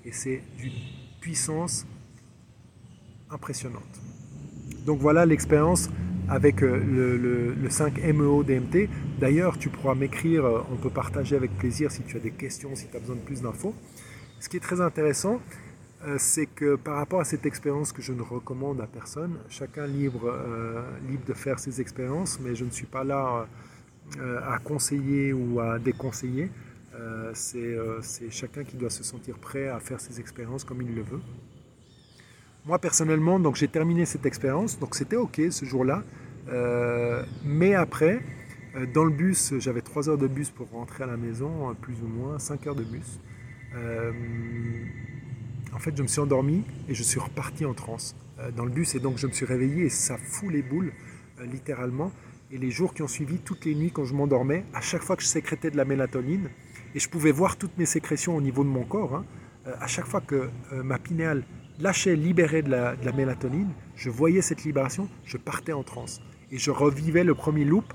et 0.04 0.12
c'est 0.12 0.42
d'une 0.58 0.72
puissance 1.20 1.86
impressionnante. 3.30 3.82
Donc 4.84 5.00
voilà 5.00 5.26
l'expérience 5.26 5.90
avec 6.28 6.60
le, 6.60 7.16
le 7.16 7.70
5 7.70 8.02
MEO 8.02 8.42
DMT. 8.42 8.88
D'ailleurs, 9.20 9.58
tu 9.58 9.68
pourras 9.68 9.94
m'écrire, 9.94 10.44
on 10.70 10.76
peut 10.76 10.90
partager 10.90 11.36
avec 11.36 11.56
plaisir 11.56 11.90
si 11.90 12.02
tu 12.02 12.16
as 12.16 12.20
des 12.20 12.32
questions, 12.32 12.74
si 12.74 12.88
tu 12.88 12.96
as 12.96 13.00
besoin 13.00 13.16
de 13.16 13.20
plus 13.20 13.42
d'infos. 13.42 13.74
Ce 14.40 14.48
qui 14.48 14.56
est 14.56 14.60
très 14.60 14.80
intéressant, 14.80 15.40
c'est 16.18 16.46
que 16.46 16.76
par 16.76 16.96
rapport 16.96 17.20
à 17.20 17.24
cette 17.24 17.46
expérience 17.46 17.92
que 17.92 18.00
je 18.00 18.12
ne 18.12 18.22
recommande 18.22 18.80
à 18.80 18.86
personne, 18.86 19.38
chacun 19.48 19.86
libre, 19.86 20.26
euh, 20.26 20.82
libre 21.08 21.24
de 21.26 21.32
faire 21.32 21.58
ses 21.58 21.80
expériences, 21.80 22.38
mais 22.40 22.54
je 22.54 22.64
ne 22.64 22.70
suis 22.70 22.86
pas 22.86 23.02
là 23.02 23.46
euh, 24.18 24.40
à 24.46 24.58
conseiller 24.58 25.32
ou 25.32 25.60
à 25.60 25.78
déconseiller. 25.78 26.50
c'est 27.34 28.30
chacun 28.30 28.64
qui 28.64 28.76
doit 28.76 28.90
se 28.90 29.02
sentir 29.02 29.36
prêt 29.38 29.68
à 29.68 29.80
faire 29.80 30.00
ses 30.00 30.18
expériences 30.20 30.64
comme 30.64 30.80
il 30.80 30.94
le 30.94 31.02
veut. 31.02 31.20
Moi 32.64 32.78
personnellement, 32.78 33.38
donc 33.40 33.56
j'ai 33.56 33.68
terminé 33.68 34.06
cette 34.06 34.26
expérience, 34.26 34.78
donc 34.78 34.94
c'était 34.94 35.16
ok 35.16 35.40
ce 35.50 35.64
jour-là, 35.64 36.02
mais 37.44 37.74
après, 37.74 38.22
dans 38.94 39.04
le 39.04 39.10
bus, 39.10 39.54
j'avais 39.58 39.82
3 39.82 40.08
heures 40.08 40.18
de 40.18 40.28
bus 40.28 40.50
pour 40.50 40.70
rentrer 40.70 41.04
à 41.04 41.06
la 41.06 41.16
maison, 41.16 41.74
plus 41.80 41.96
ou 42.02 42.06
moins 42.06 42.38
5 42.38 42.66
heures 42.66 42.74
de 42.76 42.84
bus 42.84 43.20
en 45.72 45.78
fait, 45.78 45.96
je 45.96 46.02
me 46.02 46.08
suis 46.08 46.20
endormi 46.20 46.62
et 46.88 46.94
je 46.94 47.02
suis 47.02 47.20
reparti 47.20 47.64
en 47.64 47.74
transe 47.74 48.14
euh, 48.38 48.50
dans 48.50 48.64
le 48.64 48.70
bus. 48.70 48.94
Et 48.94 49.00
donc, 49.00 49.18
je 49.18 49.26
me 49.26 49.32
suis 49.32 49.46
réveillé 49.46 49.86
et 49.86 49.90
ça 49.90 50.16
fout 50.16 50.50
les 50.50 50.62
boules, 50.62 50.92
euh, 51.40 51.46
littéralement. 51.46 52.12
Et 52.50 52.58
les 52.58 52.70
jours 52.70 52.94
qui 52.94 53.02
ont 53.02 53.08
suivi, 53.08 53.38
toutes 53.38 53.64
les 53.64 53.74
nuits, 53.74 53.90
quand 53.90 54.04
je 54.04 54.14
m'endormais, 54.14 54.64
à 54.72 54.80
chaque 54.80 55.02
fois 55.02 55.16
que 55.16 55.22
je 55.22 55.28
sécrétais 55.28 55.70
de 55.70 55.76
la 55.76 55.84
mélatonine, 55.84 56.48
et 56.94 57.00
je 57.00 57.08
pouvais 57.08 57.32
voir 57.32 57.56
toutes 57.56 57.76
mes 57.76 57.86
sécrétions 57.86 58.36
au 58.36 58.40
niveau 58.40 58.62
de 58.62 58.68
mon 58.68 58.84
corps, 58.84 59.16
hein, 59.16 59.24
euh, 59.66 59.74
à 59.80 59.86
chaque 59.86 60.06
fois 60.06 60.20
que 60.20 60.48
ma 60.72 60.98
pinéale 60.98 61.44
lâchait, 61.80 62.14
libérait 62.14 62.62
de 62.62 62.70
la, 62.70 62.94
mélatonine, 63.12 63.68
je 63.96 64.08
voyais 64.08 64.40
cette 64.40 64.64
libération, 64.64 65.08
je 65.24 65.36
partais 65.36 65.72
en 65.72 65.82
transe. 65.82 66.20
Et 66.52 66.58
je 66.58 66.70
revivais 66.70 67.24
le 67.24 67.34
premier 67.34 67.64
loop 67.64 67.92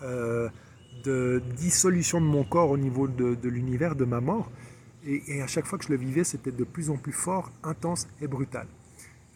de 0.00 1.42
dissolution 1.56 2.20
de 2.22 2.26
mon 2.26 2.44
corps 2.44 2.70
au 2.70 2.78
niveau 2.78 3.06
de 3.06 3.48
l'univers, 3.48 3.96
de 3.96 4.06
ma 4.06 4.20
mort. 4.20 4.50
Et, 5.06 5.40
à 5.42 5.46
chaque 5.46 5.66
fois 5.66 5.78
que 5.78 5.84
je 5.84 5.90
le 5.90 5.96
vivais, 5.96 6.24
c'était 6.24 6.50
de 6.50 6.64
plus 6.64 6.90
en 6.90 6.96
plus 6.96 7.12
fort, 7.12 7.50
intense 7.62 8.06
et 8.20 8.26
brutal. 8.26 8.66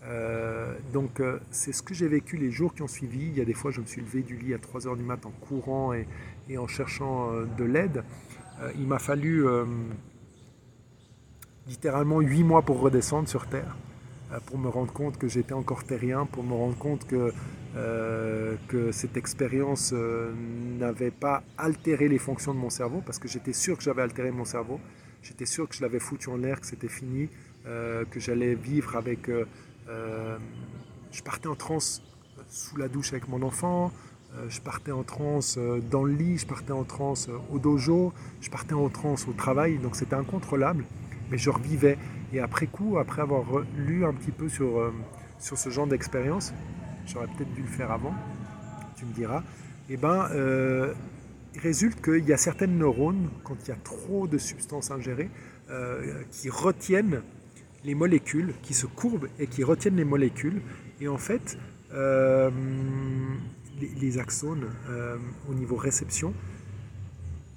Euh, 0.07 0.74
donc 0.92 1.20
euh, 1.20 1.38
c'est 1.50 1.72
ce 1.72 1.83
que 1.83 1.94
j'ai 1.94 2.09
vécu 2.09 2.37
les 2.37 2.50
jours 2.50 2.74
qui 2.74 2.83
ont 2.83 2.88
suivi. 2.88 3.27
Il 3.29 3.38
y 3.38 3.40
a 3.40 3.44
des 3.46 3.55
fois, 3.55 3.70
je 3.70 3.81
me 3.81 3.87
suis 3.87 4.03
levé 4.03 4.22
du 4.22 4.37
lit 4.37 4.53
à 4.53 4.59
3h 4.59 4.96
du 4.96 5.03
matin 5.03 5.31
en 5.31 5.46
courant 5.46 5.94
et, 5.94 6.07
en 6.59 6.66
cherchant 6.66 7.33
euh, 7.33 7.46
de 7.57 7.64
l'aide. 7.64 8.05
il 8.79 8.87
m'a 8.87 8.98
fallu 8.98 9.44
littéralement 11.66 12.20
8 12.20 12.44
mois 12.44 12.62
pour 12.62 12.81
redescendre 12.81 13.29
sur 13.29 13.46
Terre, 13.46 13.77
pour 14.46 14.59
me 14.59 14.68
rendre 14.68 14.92
compte 14.92 15.16
que 15.16 15.29
j'étais 15.29 15.55
encore 15.55 15.85
terrien, 15.85 16.27
pour 16.27 16.44
me 16.44 16.53
rendre 16.53 16.77
compte 16.77 17.07
que, 17.07 17.33
que 18.68 18.92
cette 18.92 19.16
expérience 19.16 19.92
n'avait 20.79 21.11
pas 21.11 21.42
altéré 21.59 22.09
les 22.09 22.18
fonctions 22.18 22.55
de 22.55 22.61
mon 22.61 22.70
cerveau, 22.70 23.03
parce 23.05 23.18
que 23.18 23.27
j'étais 23.27 23.55
sûr 23.55 23.77
que 23.77 23.83
j'avais 23.83 24.03
altéré 24.03 24.31
mon 24.31 24.44
cerveau. 24.44 24.79
J'étais 25.24 25.46
sûr 25.46 25.66
que 25.66 25.74
je 25.74 25.80
l'avais 25.80 26.00
foutu 26.00 26.28
en 26.28 26.37
l'air, 26.37 26.60
que 26.60 26.66
c'était 26.66 26.88
fini, 26.88 27.30
euh, 27.66 28.04
que 28.10 28.20
j'allais 28.20 28.54
vivre 28.54 28.94
avec... 28.94 29.30
Euh, 29.30 29.46
euh, 29.88 30.37
je 31.12 31.22
partais 31.22 31.48
en 31.48 31.54
transe 31.54 32.02
sous 32.48 32.76
la 32.76 32.88
douche 32.88 33.12
avec 33.12 33.28
mon 33.28 33.42
enfant, 33.42 33.90
je 34.48 34.60
partais 34.60 34.90
en 34.90 35.04
transe 35.04 35.58
dans 35.90 36.02
le 36.02 36.12
lit, 36.12 36.38
je 36.38 36.46
partais 36.46 36.72
en 36.72 36.82
transe 36.82 37.30
au 37.52 37.60
dojo, 37.60 38.12
je 38.40 38.50
partais 38.50 38.74
en 38.74 38.88
transe 38.88 39.28
au 39.28 39.32
travail, 39.32 39.78
donc 39.78 39.94
c'était 39.94 40.16
incontrôlable, 40.16 40.84
mais 41.30 41.38
je 41.38 41.50
revivais. 41.50 41.96
Et 42.32 42.40
après 42.40 42.66
coup, 42.66 42.98
après 42.98 43.22
avoir 43.22 43.44
lu 43.76 44.04
un 44.04 44.12
petit 44.12 44.32
peu 44.32 44.48
sur, 44.48 44.92
sur 45.38 45.56
ce 45.56 45.70
genre 45.70 45.87
d'expérience, 45.87 46.52
j'aurais 47.06 47.28
peut-être 47.28 47.54
dû 47.54 47.62
le 47.62 47.68
faire 47.68 47.92
avant, 47.92 48.14
tu 48.96 49.04
me 49.04 49.12
diras, 49.12 49.44
et 49.88 49.94
eh 49.94 49.96
ben, 49.96 50.28
il 51.55 51.61
résulte 51.61 52.03
qu'il 52.03 52.25
y 52.25 52.33
a 52.33 52.37
certaines 52.37 52.79
neurones, 52.79 53.29
quand 53.45 53.57
il 53.64 53.69
y 53.69 53.73
a 53.73 53.77
trop 53.77 54.27
de 54.27 54.38
substances 54.38 54.90
ingérées, 54.90 55.31
euh, 55.71 56.23
qui 56.31 56.51
retiennent 56.51 57.23
les 57.85 57.95
molécules, 57.95 58.55
qui 58.62 58.75
se 58.75 58.87
courbent 58.87 59.29
et 59.38 59.47
qui 59.47 59.62
retiennent 59.62 59.97
les 59.97 60.05
molécules. 60.05 60.61
Et 61.01 61.09
en 61.09 61.19
fait, 61.19 61.59
euh, 61.93 62.51
les, 64.01 64.19
axones 64.19 64.67
euh, 64.88 65.17
au 65.49 65.55
niveau 65.55 65.77
réception, 65.77 66.35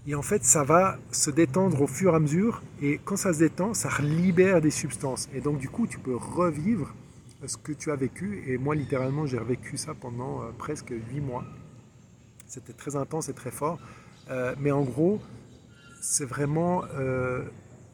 et 0.06 0.16
en 0.16 0.22
fait, 0.22 0.44
ça 0.44 0.64
va 0.64 1.00
se 1.12 1.32
détendre 1.32 1.82
au 1.82 1.88
fur 1.88 2.14
et 2.14 2.16
à 2.16 2.20
mesure. 2.20 2.62
Et 2.82 3.00
quand 3.04 3.18
ça 3.18 3.34
se 3.34 3.40
détend, 3.40 3.74
ça 3.74 3.90
libère 4.02 4.62
des 4.62 4.72
substances. 4.72 5.28
Et 5.34 5.42
donc, 5.42 5.58
du 5.58 5.70
coup, 5.70 5.86
tu 5.86 6.00
peux 6.00 6.16
revivre 6.16 6.94
ce 7.46 7.58
que 7.58 7.74
tu 7.74 7.92
as 7.92 7.96
vécu. 7.96 8.44
Et 8.48 8.58
moi, 8.58 8.74
littéralement, 8.74 9.26
j'ai 9.26 9.38
revécu 9.38 9.76
ça 9.76 9.94
pendant 9.94 10.44
presque 10.58 10.94
8 11.12 11.20
mois. 11.20 11.44
C'était 12.48 12.74
très 12.74 12.96
intense 12.96 13.28
et 13.28 13.34
très 13.34 13.52
fort. 13.52 13.78
Euh, 14.30 14.56
mais 14.60 14.72
en 14.72 14.82
gros, 14.82 15.22
c'est 16.02 16.26
vraiment 16.26 16.84
euh, 16.96 17.44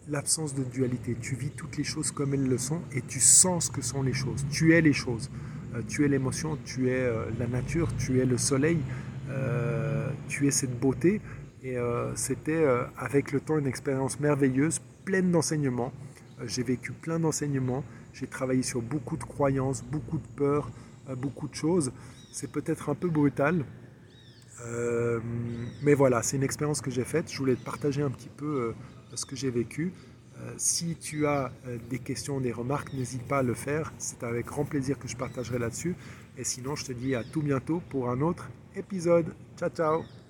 l'absence 0.08 0.54
de 0.54 0.63
dualité. 0.63 1.18
Tu 1.20 1.36
vis 1.36 1.50
toutes 1.50 1.78
les 1.78 1.84
choses 1.84 2.12
comme 2.12 2.36
elles 2.36 2.48
le 2.48 2.58
sont 2.60 2.82
et 2.94 3.02
tu 3.02 3.20
sens 3.20 3.66
ce 3.66 3.72
que 3.72 3.82
sont 3.82 4.04
les 4.04 4.13
choses. 4.13 4.46
Tu 4.52 4.76
es 4.76 4.82
les 4.82 4.94
choses. 4.94 5.32
Euh, 5.74 5.82
tu 5.88 6.06
es 6.06 6.08
l'émotion, 6.08 6.60
tu 6.66 6.89
es 6.89 7.10
la 7.39 7.48
nature, 7.48 7.89
tu 7.98 8.20
es 8.20 8.26
le 8.26 8.38
soleil, 8.38 8.78
tu 10.28 10.48
es 10.48 10.52
cette 10.52 10.80
beauté. 10.80 11.20
Et 11.63 11.78
c'était 12.16 12.66
avec 12.98 13.32
le 13.32 13.39
temps 13.39 13.58
une 13.58 13.68
expérience 13.68 14.20
merveilleuse, 14.20 14.82
pleine 15.06 15.32
d'enseignements. 15.32 15.94
j'ai 16.46 16.62
vécu 16.62 16.92
plein 16.92 17.20
d'enseignements. 17.20 17.84
J'ai 18.13 18.28
travaillé 18.28 18.62
sur 18.62 18.82
beaucoup 18.82 19.18
de 19.18 19.24
croyances, 19.24 19.82
beaucoup 19.82 20.18
de 20.18 20.28
peurs, 20.36 20.70
beaucoup 21.18 21.48
de 21.48 21.56
choses. 21.56 21.92
C'est 22.34 22.52
peut-être 22.52 22.89
un 22.89 22.96
peu 22.96 23.10
brutal, 23.10 23.63
euh, 24.62 25.20
mais 25.82 25.94
voilà, 25.94 26.22
c'est 26.22 26.38
une 26.38 26.44
expérience 26.44 26.82
que 26.82 26.92
j'ai 26.92 27.04
faite. 27.04 27.32
Je 27.32 27.38
voulais 27.38 27.56
te 27.56 27.63
partager 27.63 28.02
un 28.02 28.10
petit 28.10 28.30
peu 28.30 28.46
euh, 28.46 29.16
ce 29.16 29.26
que 29.26 29.36
j'ai 29.36 29.50
vécu. 29.50 29.94
Euh, 30.39 30.52
si 30.58 30.96
tu 30.96 31.28
as 31.28 31.52
des 31.89 32.00
questions, 32.00 32.39
des 32.39 32.52
remarques, 32.52 32.94
n'hésite 32.94 33.24
pas 33.24 33.39
à 33.39 33.44
le 33.44 33.54
faire. 33.54 33.94
C'est 33.98 34.24
avec 34.24 34.48
grand 34.48 34.66
plaisir 34.66 34.98
que 34.98 35.08
je 35.08 35.16
partagerai 35.16 35.60
là-dessus. 35.60 35.96
Et 36.38 36.44
sinon, 36.44 36.76
je 36.76 36.86
te 36.86 36.92
dis 36.92 37.16
à 37.16 37.24
tout 37.24 37.42
bientôt 37.42 37.82
pour 37.89 38.10
un 38.10 38.22
autre 38.22 38.50
épisode. 38.76 39.34
Ciao, 39.58 39.70
ciao 39.70 40.22